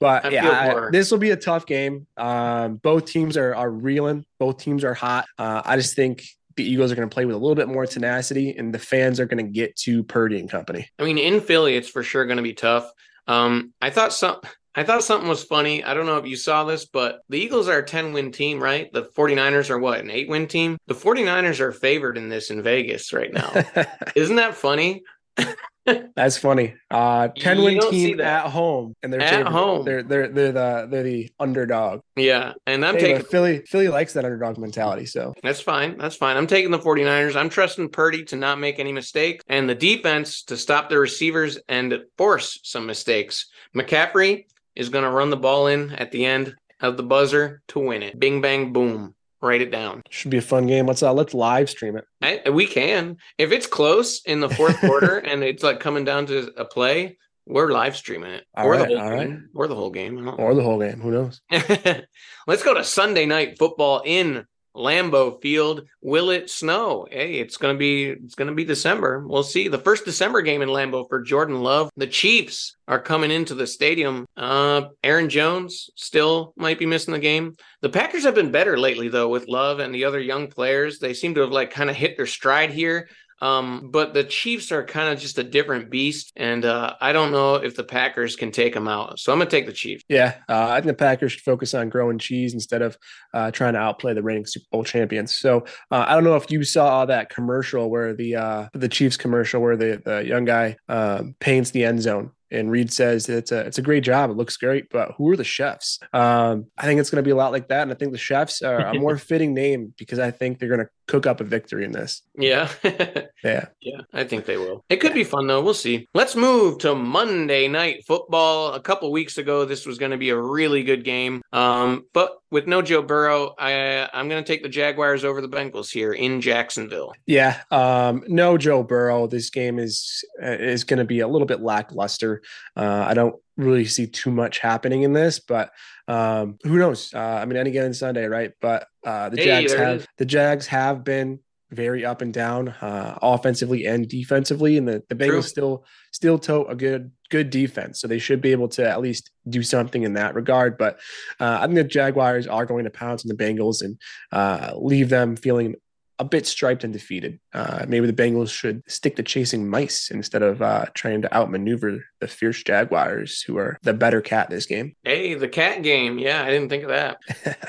but 0.00 0.24
I 0.24 0.28
yeah, 0.30 0.88
this 0.90 1.10
will 1.10 1.18
be 1.18 1.30
a 1.30 1.36
tough 1.36 1.66
game. 1.66 2.06
Um, 2.16 2.76
both 2.76 3.06
teams 3.06 3.36
are 3.36 3.54
are 3.54 3.70
reeling. 3.70 4.24
Both 4.38 4.58
teams 4.58 4.84
are 4.84 4.94
hot. 4.94 5.26
Uh, 5.38 5.62
I 5.64 5.76
just 5.76 5.94
think 5.94 6.24
the 6.56 6.64
Eagles 6.64 6.92
are 6.92 6.94
going 6.94 7.08
to 7.08 7.14
play 7.14 7.24
with 7.24 7.34
a 7.34 7.38
little 7.38 7.54
bit 7.54 7.68
more 7.68 7.86
tenacity, 7.86 8.56
and 8.56 8.74
the 8.74 8.78
fans 8.78 9.20
are 9.20 9.26
going 9.26 9.44
to 9.44 9.50
get 9.50 9.76
to 9.76 10.04
Purdy 10.04 10.38
and 10.38 10.50
company. 10.50 10.88
I 10.98 11.04
mean, 11.04 11.18
in 11.18 11.40
Philly, 11.40 11.76
it's 11.76 11.88
for 11.88 12.02
sure 12.02 12.26
going 12.26 12.36
to 12.36 12.42
be 12.42 12.54
tough. 12.54 12.90
Um, 13.26 13.72
I 13.80 13.90
thought 13.90 14.12
some. 14.12 14.40
I 14.76 14.82
thought 14.82 15.04
something 15.04 15.28
was 15.28 15.44
funny. 15.44 15.84
I 15.84 15.94
don't 15.94 16.06
know 16.06 16.16
if 16.16 16.26
you 16.26 16.34
saw 16.34 16.64
this, 16.64 16.84
but 16.84 17.20
the 17.28 17.38
Eagles 17.38 17.68
are 17.68 17.78
a 17.78 17.86
10 17.86 18.12
win 18.12 18.32
team, 18.32 18.60
right? 18.60 18.92
The 18.92 19.04
49ers 19.04 19.70
are 19.70 19.78
what, 19.78 20.00
an 20.00 20.10
eight 20.10 20.28
win 20.28 20.48
team? 20.48 20.78
The 20.88 20.94
49ers 20.94 21.60
are 21.60 21.70
favored 21.70 22.18
in 22.18 22.28
this 22.28 22.50
in 22.50 22.60
Vegas 22.60 23.12
right 23.12 23.32
now. 23.32 23.52
Isn't 24.16 24.36
that 24.36 24.56
funny? 24.56 25.04
That's 26.16 26.38
funny. 26.38 26.74
Uh, 26.90 27.28
ten 27.28 27.62
win 27.62 27.78
team 27.90 28.20
at 28.20 28.46
home, 28.46 28.94
and 29.02 29.12
they're 29.12 29.20
at 29.20 29.30
favorite. 29.30 29.52
home. 29.52 29.84
They're 29.84 30.02
they're 30.02 30.28
they're 30.28 30.52
the 30.52 30.88
they're 30.90 31.02
the 31.02 31.30
underdog. 31.38 32.00
Yeah, 32.16 32.54
and 32.66 32.84
I'm 32.86 32.94
hey, 32.94 33.00
taking 33.00 33.24
Philly. 33.24 33.62
Philly 33.66 33.88
likes 33.88 34.14
that 34.14 34.24
underdog 34.24 34.56
mentality, 34.56 35.04
so 35.04 35.34
that's 35.42 35.60
fine. 35.60 35.98
That's 35.98 36.16
fine. 36.16 36.36
I'm 36.36 36.46
taking 36.46 36.70
the 36.70 36.78
49ers. 36.78 37.36
I'm 37.36 37.50
trusting 37.50 37.90
Purdy 37.90 38.24
to 38.26 38.36
not 38.36 38.58
make 38.58 38.78
any 38.78 38.92
mistakes, 38.92 39.44
and 39.48 39.68
the 39.68 39.74
defense 39.74 40.44
to 40.44 40.56
stop 40.56 40.88
the 40.88 40.98
receivers 40.98 41.58
and 41.68 41.94
force 42.16 42.58
some 42.62 42.86
mistakes. 42.86 43.46
McCaffrey 43.76 44.46
is 44.74 44.88
going 44.88 45.04
to 45.04 45.10
run 45.10 45.30
the 45.30 45.36
ball 45.36 45.66
in 45.66 45.92
at 45.92 46.10
the 46.12 46.24
end 46.24 46.54
of 46.80 46.96
the 46.96 47.02
buzzer 47.02 47.62
to 47.68 47.78
win 47.78 48.02
it. 48.02 48.18
Bing 48.18 48.40
bang 48.40 48.72
boom. 48.72 49.13
Write 49.44 49.60
it 49.60 49.70
down. 49.70 50.02
Should 50.08 50.30
be 50.30 50.38
a 50.38 50.42
fun 50.42 50.66
game. 50.66 50.86
Let's 50.86 51.02
uh, 51.02 51.12
let's 51.12 51.34
live 51.34 51.68
stream 51.68 51.98
it. 51.98 52.06
I, 52.22 52.48
we 52.48 52.66
can 52.66 53.18
if 53.36 53.52
it's 53.52 53.66
close 53.66 54.22
in 54.22 54.40
the 54.40 54.48
fourth 54.48 54.80
quarter 54.80 55.18
and 55.30 55.44
it's 55.44 55.62
like 55.62 55.80
coming 55.80 56.02
down 56.02 56.24
to 56.26 56.50
a 56.56 56.64
play. 56.64 57.18
We're 57.46 57.70
live 57.70 57.94
streaming 57.94 58.30
it, 58.30 58.46
all 58.56 58.66
or 58.66 58.70
right, 58.70 58.88
the 58.88 58.98
whole 58.98 59.10
game, 59.10 59.34
right. 59.34 59.40
or 59.54 59.68
the 59.68 59.74
whole 59.74 59.90
game, 59.90 60.34
or 60.38 60.54
the 60.54 60.62
whole 60.62 60.80
game. 60.80 60.98
Who 60.98 61.10
knows? 61.10 61.42
Let's 62.46 62.62
go 62.62 62.72
to 62.72 62.82
Sunday 62.82 63.26
night 63.26 63.58
football 63.58 64.00
in 64.02 64.46
Lambeau 64.74 65.40
Field. 65.40 65.82
Will 66.02 66.30
it 66.30 66.50
snow? 66.50 67.06
Hey, 67.10 67.34
it's 67.34 67.56
gonna 67.56 67.78
be 67.78 68.10
it's 68.10 68.34
gonna 68.34 68.54
be 68.54 68.64
December. 68.64 69.24
We'll 69.26 69.42
see. 69.42 69.68
The 69.68 69.78
first 69.78 70.04
December 70.04 70.42
game 70.42 70.62
in 70.62 70.68
Lambeau 70.68 71.08
for 71.08 71.22
Jordan 71.22 71.62
Love. 71.62 71.90
The 71.96 72.06
Chiefs 72.06 72.76
are 72.88 73.00
coming 73.00 73.30
into 73.30 73.54
the 73.54 73.66
stadium. 73.66 74.26
Uh, 74.36 74.86
Aaron 75.02 75.28
Jones 75.28 75.90
still 75.94 76.52
might 76.56 76.78
be 76.78 76.86
missing 76.86 77.12
the 77.12 77.20
game. 77.20 77.56
The 77.82 77.88
Packers 77.88 78.24
have 78.24 78.34
been 78.34 78.50
better 78.50 78.78
lately 78.78 79.08
though 79.08 79.28
with 79.28 79.48
Love 79.48 79.78
and 79.78 79.94
the 79.94 80.04
other 80.04 80.20
young 80.20 80.48
players. 80.48 80.98
They 80.98 81.14
seem 81.14 81.34
to 81.34 81.42
have 81.42 81.52
like 81.52 81.70
kind 81.70 81.90
of 81.90 81.96
hit 81.96 82.16
their 82.16 82.26
stride 82.26 82.70
here. 82.70 83.08
Um, 83.44 83.90
but 83.90 84.14
the 84.14 84.24
Chiefs 84.24 84.72
are 84.72 84.82
kind 84.82 85.12
of 85.12 85.20
just 85.20 85.36
a 85.36 85.44
different 85.44 85.90
beast, 85.90 86.32
and 86.34 86.64
uh, 86.64 86.94
I 86.98 87.12
don't 87.12 87.30
know 87.30 87.56
if 87.56 87.76
the 87.76 87.84
Packers 87.84 88.36
can 88.36 88.50
take 88.50 88.72
them 88.72 88.88
out. 88.88 89.18
So 89.18 89.32
I'm 89.32 89.38
gonna 89.38 89.50
take 89.50 89.66
the 89.66 89.72
Chiefs. 89.72 90.02
Yeah, 90.08 90.36
uh, 90.48 90.68
I 90.70 90.76
think 90.76 90.86
the 90.86 90.94
Packers 90.94 91.32
should 91.32 91.42
focus 91.42 91.74
on 91.74 91.90
growing 91.90 92.18
cheese 92.18 92.54
instead 92.54 92.80
of 92.80 92.96
uh, 93.34 93.50
trying 93.50 93.74
to 93.74 93.80
outplay 93.80 94.14
the 94.14 94.22
reigning 94.22 94.46
Super 94.46 94.64
Bowl 94.72 94.82
champions. 94.82 95.36
So 95.36 95.66
uh, 95.90 96.06
I 96.08 96.14
don't 96.14 96.24
know 96.24 96.36
if 96.36 96.50
you 96.50 96.64
saw 96.64 97.04
that 97.04 97.28
commercial 97.28 97.90
where 97.90 98.14
the 98.14 98.36
uh, 98.36 98.68
the 98.72 98.88
Chiefs 98.88 99.18
commercial 99.18 99.60
where 99.60 99.76
the 99.76 100.00
the 100.02 100.24
young 100.24 100.46
guy 100.46 100.76
um, 100.88 101.34
paints 101.38 101.70
the 101.70 101.84
end 101.84 102.00
zone 102.00 102.30
and 102.54 102.70
Reid 102.70 102.92
says 102.92 103.28
it's 103.28 103.52
a 103.52 103.60
it's 103.60 103.78
a 103.78 103.82
great 103.82 104.04
job. 104.04 104.30
It 104.30 104.36
looks 104.36 104.56
great, 104.56 104.88
but 104.90 105.12
who 105.16 105.30
are 105.30 105.36
the 105.36 105.44
chefs? 105.44 105.98
Um, 106.12 106.66
I 106.78 106.84
think 106.84 107.00
it's 107.00 107.10
going 107.10 107.22
to 107.22 107.26
be 107.26 107.32
a 107.32 107.36
lot 107.36 107.52
like 107.52 107.68
that, 107.68 107.82
and 107.82 107.90
I 107.90 107.94
think 107.94 108.12
the 108.12 108.18
chefs 108.18 108.62
are 108.62 108.78
a 108.86 108.94
more 108.94 109.18
fitting 109.30 109.54
name 109.54 109.94
because 109.98 110.18
I 110.18 110.30
think 110.30 110.58
they're 110.58 110.68
going 110.68 110.80
to 110.80 110.88
cook 111.06 111.26
up 111.26 111.40
a 111.40 111.44
victory 111.44 111.84
in 111.84 111.92
this. 111.92 112.22
Yeah, 112.36 112.70
yeah, 112.84 113.66
yeah. 113.80 114.00
I 114.12 114.24
think 114.24 114.46
they 114.46 114.56
will. 114.56 114.84
It 114.88 114.96
could 114.96 115.14
be 115.14 115.24
fun 115.24 115.46
though. 115.46 115.62
We'll 115.62 115.74
see. 115.74 116.08
Let's 116.14 116.36
move 116.36 116.78
to 116.78 116.94
Monday 116.94 117.68
Night 117.68 118.04
Football. 118.06 118.72
A 118.74 118.80
couple 118.80 119.10
weeks 119.12 119.38
ago, 119.38 119.64
this 119.64 119.86
was 119.86 119.98
going 119.98 120.12
to 120.12 120.16
be 120.16 120.30
a 120.30 120.40
really 120.40 120.82
good 120.82 121.04
game, 121.04 121.42
um, 121.52 122.04
but 122.12 122.38
with 122.54 122.68
no 122.68 122.80
Joe 122.80 123.02
Burrow, 123.02 123.52
I 123.58 124.08
I'm 124.12 124.28
going 124.28 124.42
to 124.42 124.46
take 124.46 124.62
the 124.62 124.68
Jaguars 124.68 125.24
over 125.24 125.40
the 125.40 125.48
Bengals 125.48 125.90
here 125.90 126.12
in 126.12 126.40
Jacksonville. 126.40 127.12
Yeah, 127.26 127.60
um, 127.72 128.22
no 128.28 128.56
Joe 128.56 128.84
Burrow. 128.84 129.26
This 129.26 129.50
game 129.50 129.80
is 129.80 130.24
is 130.40 130.84
going 130.84 131.00
to 131.00 131.04
be 131.04 131.18
a 131.18 131.26
little 131.26 131.48
bit 131.48 131.60
lackluster. 131.60 132.42
Uh, 132.76 133.06
I 133.08 133.14
don't 133.14 133.34
really 133.56 133.84
see 133.84 134.06
too 134.06 134.30
much 134.30 134.60
happening 134.60 135.02
in 135.02 135.12
this, 135.12 135.40
but 135.40 135.72
um, 136.06 136.56
who 136.62 136.78
knows? 136.78 137.12
Uh, 137.12 137.18
I 137.18 137.44
mean, 137.44 137.56
any 137.56 137.72
given 137.72 137.92
Sunday, 137.92 138.26
right? 138.26 138.52
But 138.60 138.86
uh, 139.04 139.30
the 139.30 139.36
hey, 139.38 139.46
Jags 139.46 139.74
have 139.74 140.06
the 140.18 140.24
Jags 140.24 140.68
have 140.68 141.02
been 141.02 141.40
very 141.74 142.04
up 142.04 142.22
and 142.22 142.32
down, 142.32 142.68
uh, 142.68 143.18
offensively 143.22 143.86
and 143.86 144.08
defensively, 144.08 144.76
and 144.78 144.88
the, 144.88 145.02
the 145.08 145.14
Bengals 145.14 145.28
True. 145.28 145.42
still 145.42 145.84
still 146.12 146.38
tote 146.38 146.66
a 146.70 146.74
good 146.74 147.10
good 147.30 147.50
defense, 147.50 148.00
so 148.00 148.06
they 148.06 148.18
should 148.18 148.40
be 148.40 148.52
able 148.52 148.68
to 148.68 148.88
at 148.88 149.00
least 149.00 149.30
do 149.48 149.62
something 149.62 150.02
in 150.02 150.14
that 150.14 150.34
regard. 150.34 150.78
But 150.78 151.00
uh, 151.40 151.58
I 151.60 151.66
think 151.66 151.74
the 151.74 151.84
Jaguars 151.84 152.46
are 152.46 152.66
going 152.66 152.84
to 152.84 152.90
pounce 152.90 153.24
on 153.24 153.28
the 153.28 153.42
Bengals 153.42 153.82
and 153.82 153.98
uh, 154.32 154.72
leave 154.76 155.08
them 155.08 155.36
feeling 155.36 155.74
a 156.18 156.24
bit 156.24 156.46
striped 156.46 156.84
and 156.84 156.92
defeated. 156.92 157.40
Uh, 157.52 157.84
maybe 157.88 158.06
the 158.06 158.12
Bengals 158.12 158.50
should 158.50 158.82
stick 158.86 159.16
to 159.16 159.22
chasing 159.22 159.68
mice 159.68 160.10
instead 160.10 160.42
of 160.42 160.62
uh, 160.62 160.86
trying 160.94 161.22
to 161.22 161.34
outmaneuver 161.34 162.04
the 162.20 162.28
fierce 162.28 162.62
Jaguars, 162.62 163.42
who 163.42 163.56
are 163.58 163.78
the 163.82 163.94
better 163.94 164.20
cat 164.20 164.50
this 164.50 164.66
game. 164.66 164.94
Hey, 165.02 165.34
the 165.34 165.48
cat 165.48 165.82
game. 165.82 166.18
Yeah, 166.18 166.42
I 166.42 166.50
didn't 166.50 166.68
think 166.68 166.84
of 166.84 166.90
that. 166.90 167.18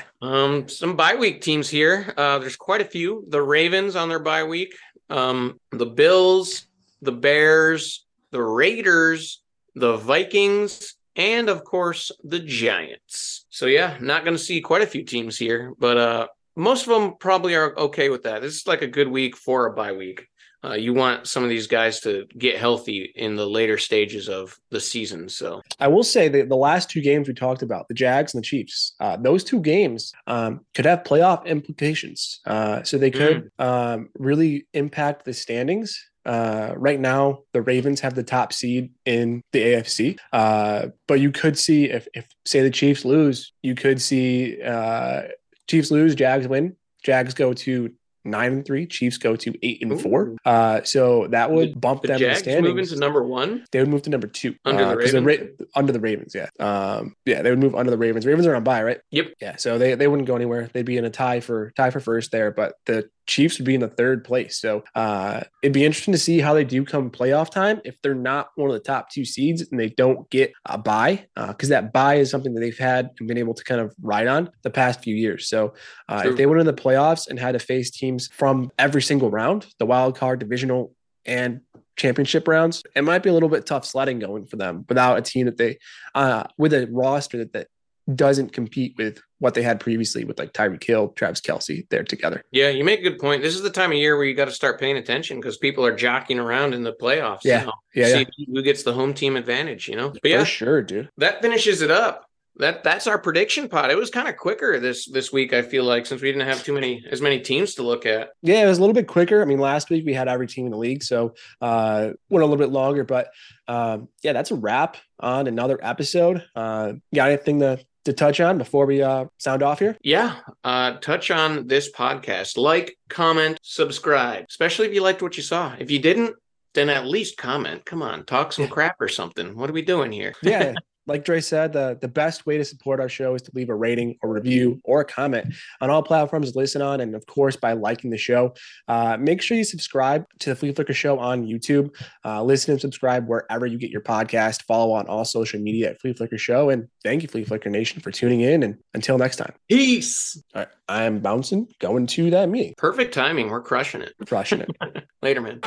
um, 0.22 0.68
some 0.68 0.96
bye 0.96 1.16
week 1.16 1.40
teams 1.40 1.68
here. 1.68 2.12
Uh, 2.16 2.38
there's 2.38 2.56
quite 2.56 2.80
a 2.80 2.84
few. 2.84 3.24
The 3.28 3.42
Ravens 3.42 3.96
on 3.96 4.08
their 4.08 4.20
bye 4.20 4.44
week. 4.44 4.74
Um, 5.10 5.60
the 5.70 5.86
Bills, 5.86 6.66
the 7.02 7.12
Bears, 7.12 8.04
the 8.30 8.42
Raiders, 8.42 9.42
the 9.74 9.96
Vikings, 9.96 10.94
and 11.16 11.48
of 11.48 11.64
course 11.64 12.12
the 12.22 12.38
Giants. 12.38 13.46
So 13.50 13.66
yeah, 13.66 13.96
not 14.00 14.24
going 14.24 14.36
to 14.36 14.42
see 14.42 14.60
quite 14.60 14.82
a 14.82 14.86
few 14.86 15.04
teams 15.04 15.38
here, 15.38 15.72
but 15.78 15.96
uh 15.96 16.26
most 16.56 16.86
of 16.86 16.94
them 16.94 17.14
probably 17.20 17.54
are 17.54 17.76
okay 17.78 18.08
with 18.08 18.22
that. 18.24 18.42
This 18.42 18.56
is 18.56 18.66
like 18.66 18.82
a 18.82 18.86
good 18.86 19.08
week 19.08 19.36
for 19.36 19.66
a 19.66 19.72
bye 19.72 19.92
week. 19.92 20.26
uh, 20.64 20.74
you 20.74 20.92
want 20.92 21.26
some 21.26 21.42
of 21.42 21.48
these 21.48 21.66
guys 21.66 22.00
to 22.00 22.26
get 22.38 22.58
healthy 22.58 23.12
in 23.14 23.36
the 23.36 23.46
later 23.46 23.78
stages 23.78 24.28
of 24.28 24.58
the 24.70 24.80
season. 24.80 25.28
So 25.28 25.62
I 25.78 25.88
will 25.88 26.02
say 26.02 26.28
that 26.28 26.48
the 26.48 26.56
last 26.56 26.90
two 26.90 27.00
games 27.00 27.28
we 27.28 27.34
talked 27.34 27.62
about, 27.62 27.88
the 27.88 27.94
Jags 27.94 28.34
and 28.34 28.42
the 28.42 28.46
Chiefs, 28.46 28.94
uh, 28.98 29.16
those 29.16 29.44
two 29.44 29.60
games 29.60 30.12
um, 30.26 30.60
could 30.74 30.86
have 30.86 31.04
playoff 31.04 31.46
implications. 31.46 32.40
Uh, 32.46 32.82
so 32.82 32.98
they 32.98 33.10
could 33.10 33.50
mm. 33.60 33.64
um, 33.64 34.08
really 34.18 34.66
impact 34.72 35.24
the 35.24 35.34
standings. 35.34 36.02
Uh, 36.24 36.72
right 36.76 36.98
now, 36.98 37.42
the 37.52 37.62
Ravens 37.62 38.00
have 38.00 38.16
the 38.16 38.24
top 38.24 38.52
seed 38.52 38.90
in 39.04 39.42
the 39.52 39.62
AFC. 39.62 40.18
Uh, 40.32 40.88
but 41.06 41.20
you 41.20 41.30
could 41.30 41.56
see 41.56 41.84
if, 41.84 42.08
if 42.14 42.26
say 42.44 42.62
the 42.62 42.70
Chiefs 42.70 43.04
lose, 43.04 43.52
you 43.62 43.76
could 43.76 44.02
see 44.02 44.60
uh, 44.60 45.22
Chiefs 45.68 45.90
lose, 45.90 46.14
Jags 46.14 46.48
win. 46.48 46.76
Jags 47.02 47.34
go 47.34 47.52
to 47.52 47.92
nine 48.26 48.52
and 48.52 48.64
three. 48.66 48.86
Chiefs 48.86 49.18
go 49.18 49.36
to 49.36 49.54
eight 49.62 49.82
and 49.82 49.92
Ooh. 49.92 49.98
four. 49.98 50.36
Uh, 50.44 50.82
so 50.82 51.26
that 51.28 51.50
would 51.50 51.80
bump 51.80 52.02
the 52.02 52.08
them 52.08 52.18
Jags 52.18 52.38
the 52.40 52.50
standings. 52.50 52.68
move 52.68 52.78
into 52.78 52.96
number 52.96 53.22
one. 53.22 53.64
They 53.72 53.78
would 53.78 53.88
move 53.88 54.02
to 54.02 54.10
number 54.10 54.26
two 54.26 54.54
under 54.64 54.84
uh, 54.84 54.90
the 54.90 54.96
Ravens. 54.96 55.26
Ra- 55.26 55.66
under 55.74 55.92
the 55.92 56.00
Ravens, 56.00 56.34
yeah, 56.34 56.48
um, 56.60 57.14
yeah, 57.24 57.42
they 57.42 57.50
would 57.50 57.58
move 57.60 57.74
under 57.74 57.90
the 57.90 57.98
Ravens. 57.98 58.26
Ravens 58.26 58.46
are 58.46 58.54
on 58.54 58.64
bye, 58.64 58.82
right? 58.82 59.00
Yep. 59.10 59.34
Yeah, 59.40 59.56
so 59.56 59.78
they 59.78 59.94
they 59.94 60.08
wouldn't 60.08 60.28
go 60.28 60.36
anywhere. 60.36 60.68
They'd 60.72 60.84
be 60.84 60.96
in 60.96 61.04
a 61.04 61.10
tie 61.10 61.40
for 61.40 61.72
tie 61.76 61.90
for 61.90 62.00
first 62.00 62.32
there, 62.32 62.50
but 62.50 62.74
the 62.86 63.08
Chiefs 63.26 63.58
would 63.58 63.66
be 63.66 63.74
in 63.74 63.80
the 63.80 63.88
third 63.88 64.22
place. 64.22 64.60
So 64.60 64.84
uh, 64.94 65.42
it'd 65.60 65.72
be 65.72 65.84
interesting 65.84 66.12
to 66.12 66.18
see 66.18 66.38
how 66.38 66.54
they 66.54 66.62
do 66.62 66.84
come 66.84 67.10
playoff 67.10 67.50
time 67.50 67.80
if 67.84 68.00
they're 68.00 68.14
not 68.14 68.50
one 68.54 68.70
of 68.70 68.74
the 68.74 68.80
top 68.80 69.10
two 69.10 69.24
seeds 69.24 69.66
and 69.68 69.80
they 69.80 69.88
don't 69.88 70.30
get 70.30 70.52
a 70.64 70.78
bye, 70.78 71.26
because 71.34 71.70
uh, 71.70 71.74
that 71.74 71.92
bye 71.92 72.16
is 72.16 72.30
something 72.30 72.54
that 72.54 72.60
they've 72.60 72.78
had 72.78 73.10
and 73.18 73.26
been 73.26 73.36
able 73.36 73.54
to 73.54 73.64
kind 73.64 73.80
of 73.80 73.92
ride 74.00 74.28
on 74.28 74.48
the 74.62 74.70
past 74.70 75.02
few 75.02 75.14
years. 75.14 75.48
So 75.48 75.74
uh, 76.08 76.22
if 76.24 76.36
they 76.36 76.46
went 76.46 76.60
in 76.60 76.66
the 76.66 76.72
playoffs 76.72 77.28
and 77.28 77.36
had 77.36 77.52
to 77.52 77.58
face 77.58 77.90
teams 77.90 78.15
from 78.18 78.70
every 78.78 79.02
single 79.02 79.30
round, 79.30 79.66
the 79.78 79.86
wild 79.86 80.16
card, 80.16 80.40
divisional, 80.40 80.92
and 81.24 81.60
championship 81.96 82.46
rounds, 82.46 82.82
it 82.94 83.02
might 83.02 83.22
be 83.22 83.30
a 83.30 83.32
little 83.32 83.48
bit 83.48 83.66
tough 83.66 83.84
sledding 83.84 84.18
going 84.18 84.46
for 84.46 84.56
them 84.56 84.84
without 84.88 85.18
a 85.18 85.22
team 85.22 85.46
that 85.46 85.56
they, 85.56 85.78
uh, 86.14 86.44
with 86.58 86.72
a 86.72 86.86
roster 86.90 87.38
that, 87.38 87.52
that 87.52 87.68
doesn't 88.14 88.52
compete 88.52 88.94
with 88.96 89.20
what 89.38 89.54
they 89.54 89.62
had 89.62 89.80
previously 89.80 90.24
with 90.24 90.38
like 90.38 90.52
Tyreek 90.52 90.82
Hill, 90.82 91.08
Travis 91.08 91.40
Kelce 91.40 91.88
there 91.90 92.04
together. 92.04 92.42
Yeah, 92.52 92.68
you 92.68 92.84
make 92.84 93.00
a 93.00 93.02
good 93.02 93.18
point. 93.18 93.42
This 93.42 93.54
is 93.54 93.62
the 93.62 93.70
time 93.70 93.90
of 93.90 93.98
year 93.98 94.16
where 94.16 94.24
you 94.24 94.34
got 94.34 94.46
to 94.46 94.52
start 94.52 94.78
paying 94.78 94.96
attention 94.96 95.40
because 95.40 95.58
people 95.58 95.84
are 95.84 95.94
jockeying 95.94 96.38
around 96.38 96.72
in 96.72 96.84
the 96.84 96.92
playoffs. 96.92 97.40
Yeah, 97.44 97.60
you 97.60 97.66
know? 97.66 97.72
yeah, 97.94 98.06
See 98.06 98.26
yeah. 98.38 98.46
who 98.54 98.62
gets 98.62 98.82
the 98.84 98.92
home 98.92 99.12
team 99.12 99.36
advantage. 99.36 99.88
You 99.88 99.96
know, 99.96 100.10
but 100.10 100.30
yeah, 100.30 100.40
For 100.40 100.46
sure, 100.46 100.82
dude. 100.82 101.10
That 101.18 101.42
finishes 101.42 101.82
it 101.82 101.90
up. 101.90 102.25
That 102.58 102.82
that's 102.82 103.06
our 103.06 103.18
prediction 103.18 103.68
pod. 103.68 103.90
It 103.90 103.98
was 103.98 104.10
kind 104.10 104.28
of 104.28 104.36
quicker 104.36 104.80
this 104.80 105.06
this 105.06 105.32
week. 105.32 105.52
I 105.52 105.62
feel 105.62 105.84
like 105.84 106.06
since 106.06 106.22
we 106.22 106.32
didn't 106.32 106.46
have 106.48 106.64
too 106.64 106.72
many 106.72 107.04
as 107.10 107.20
many 107.20 107.40
teams 107.40 107.74
to 107.74 107.82
look 107.82 108.06
at. 108.06 108.30
Yeah, 108.42 108.64
it 108.64 108.66
was 108.66 108.78
a 108.78 108.80
little 108.80 108.94
bit 108.94 109.06
quicker. 109.06 109.42
I 109.42 109.44
mean, 109.44 109.58
last 109.58 109.90
week 109.90 110.06
we 110.06 110.14
had 110.14 110.28
every 110.28 110.46
team 110.46 110.66
in 110.66 110.72
the 110.72 110.78
league, 110.78 111.02
so 111.02 111.34
uh, 111.60 112.10
went 112.30 112.42
a 112.42 112.46
little 112.46 112.56
bit 112.56 112.70
longer. 112.70 113.04
But 113.04 113.28
um, 113.68 114.08
yeah, 114.22 114.32
that's 114.32 114.50
a 114.50 114.54
wrap 114.56 114.96
on 115.20 115.46
another 115.46 115.78
episode. 115.82 116.44
Uh, 116.54 116.94
got 117.14 117.28
anything 117.28 117.60
to 117.60 117.78
to 118.06 118.12
touch 118.12 118.40
on 118.40 118.56
before 118.56 118.86
we 118.86 119.02
uh, 119.02 119.26
sound 119.38 119.62
off 119.62 119.80
here? 119.80 119.96
Yeah, 120.02 120.36
uh, 120.64 120.92
touch 120.98 121.30
on 121.30 121.66
this 121.66 121.92
podcast. 121.92 122.56
Like, 122.56 122.96
comment, 123.08 123.58
subscribe, 123.62 124.46
especially 124.48 124.86
if 124.86 124.94
you 124.94 125.02
liked 125.02 125.22
what 125.22 125.36
you 125.36 125.42
saw. 125.42 125.74
If 125.78 125.90
you 125.90 125.98
didn't, 125.98 126.36
then 126.74 126.88
at 126.88 127.06
least 127.06 127.36
comment. 127.36 127.84
Come 127.84 128.02
on, 128.02 128.24
talk 128.24 128.52
some 128.52 128.68
crap 128.68 129.00
or 129.00 129.08
something. 129.08 129.56
What 129.56 129.68
are 129.68 129.74
we 129.74 129.82
doing 129.82 130.12
here? 130.12 130.34
yeah, 130.42 130.74
like 131.06 131.24
Dre 131.24 131.40
said, 131.40 131.72
the, 131.72 131.96
the 132.00 132.08
best 132.08 132.46
way 132.46 132.58
to 132.58 132.64
support 132.64 133.00
our 133.00 133.08
show 133.08 133.34
is 133.34 133.42
to 133.42 133.50
leave 133.54 133.68
a 133.68 133.74
rating 133.74 134.16
or 134.22 134.32
review 134.32 134.80
or 134.84 135.00
a 135.00 135.04
comment 135.04 135.54
on 135.80 135.90
all 135.90 136.02
platforms 136.02 136.52
to 136.52 136.58
listen 136.58 136.82
on. 136.82 137.00
And 137.00 137.14
of 137.14 137.24
course, 137.26 137.56
by 137.56 137.72
liking 137.72 138.10
the 138.10 138.18
show, 138.18 138.54
uh, 138.88 139.16
make 139.18 139.40
sure 139.40 139.56
you 139.56 139.64
subscribe 139.64 140.24
to 140.40 140.50
the 140.50 140.56
Flea 140.56 140.72
Flicker 140.72 140.94
Show 140.94 141.18
on 141.18 141.46
YouTube. 141.46 141.90
Uh, 142.24 142.42
listen 142.42 142.72
and 142.72 142.80
subscribe 142.80 143.28
wherever 143.28 143.66
you 143.66 143.78
get 143.78 143.90
your 143.90 144.00
podcast. 144.00 144.62
Follow 144.64 144.92
on 144.92 145.06
all 145.06 145.24
social 145.24 145.60
media 145.60 145.90
at 145.90 146.00
Flea 146.00 146.12
Flicker 146.12 146.38
Show. 146.38 146.70
And 146.70 146.88
thank 147.04 147.22
you, 147.22 147.28
Flea 147.28 147.44
Flicker 147.44 147.70
Nation, 147.70 148.00
for 148.00 148.10
tuning 148.10 148.40
in. 148.40 148.62
And 148.62 148.78
until 148.94 149.18
next 149.18 149.36
time, 149.36 149.52
peace. 149.68 150.42
All 150.54 150.62
right, 150.62 150.68
I'm 150.88 151.20
bouncing, 151.20 151.68
going 151.80 152.06
to 152.08 152.30
that 152.30 152.48
meeting. 152.48 152.74
Perfect 152.76 153.14
timing. 153.14 153.50
We're 153.50 153.62
crushing 153.62 154.02
it. 154.02 154.14
crushing 154.26 154.60
it. 154.60 154.70
Later, 155.22 155.40
man. 155.40 155.60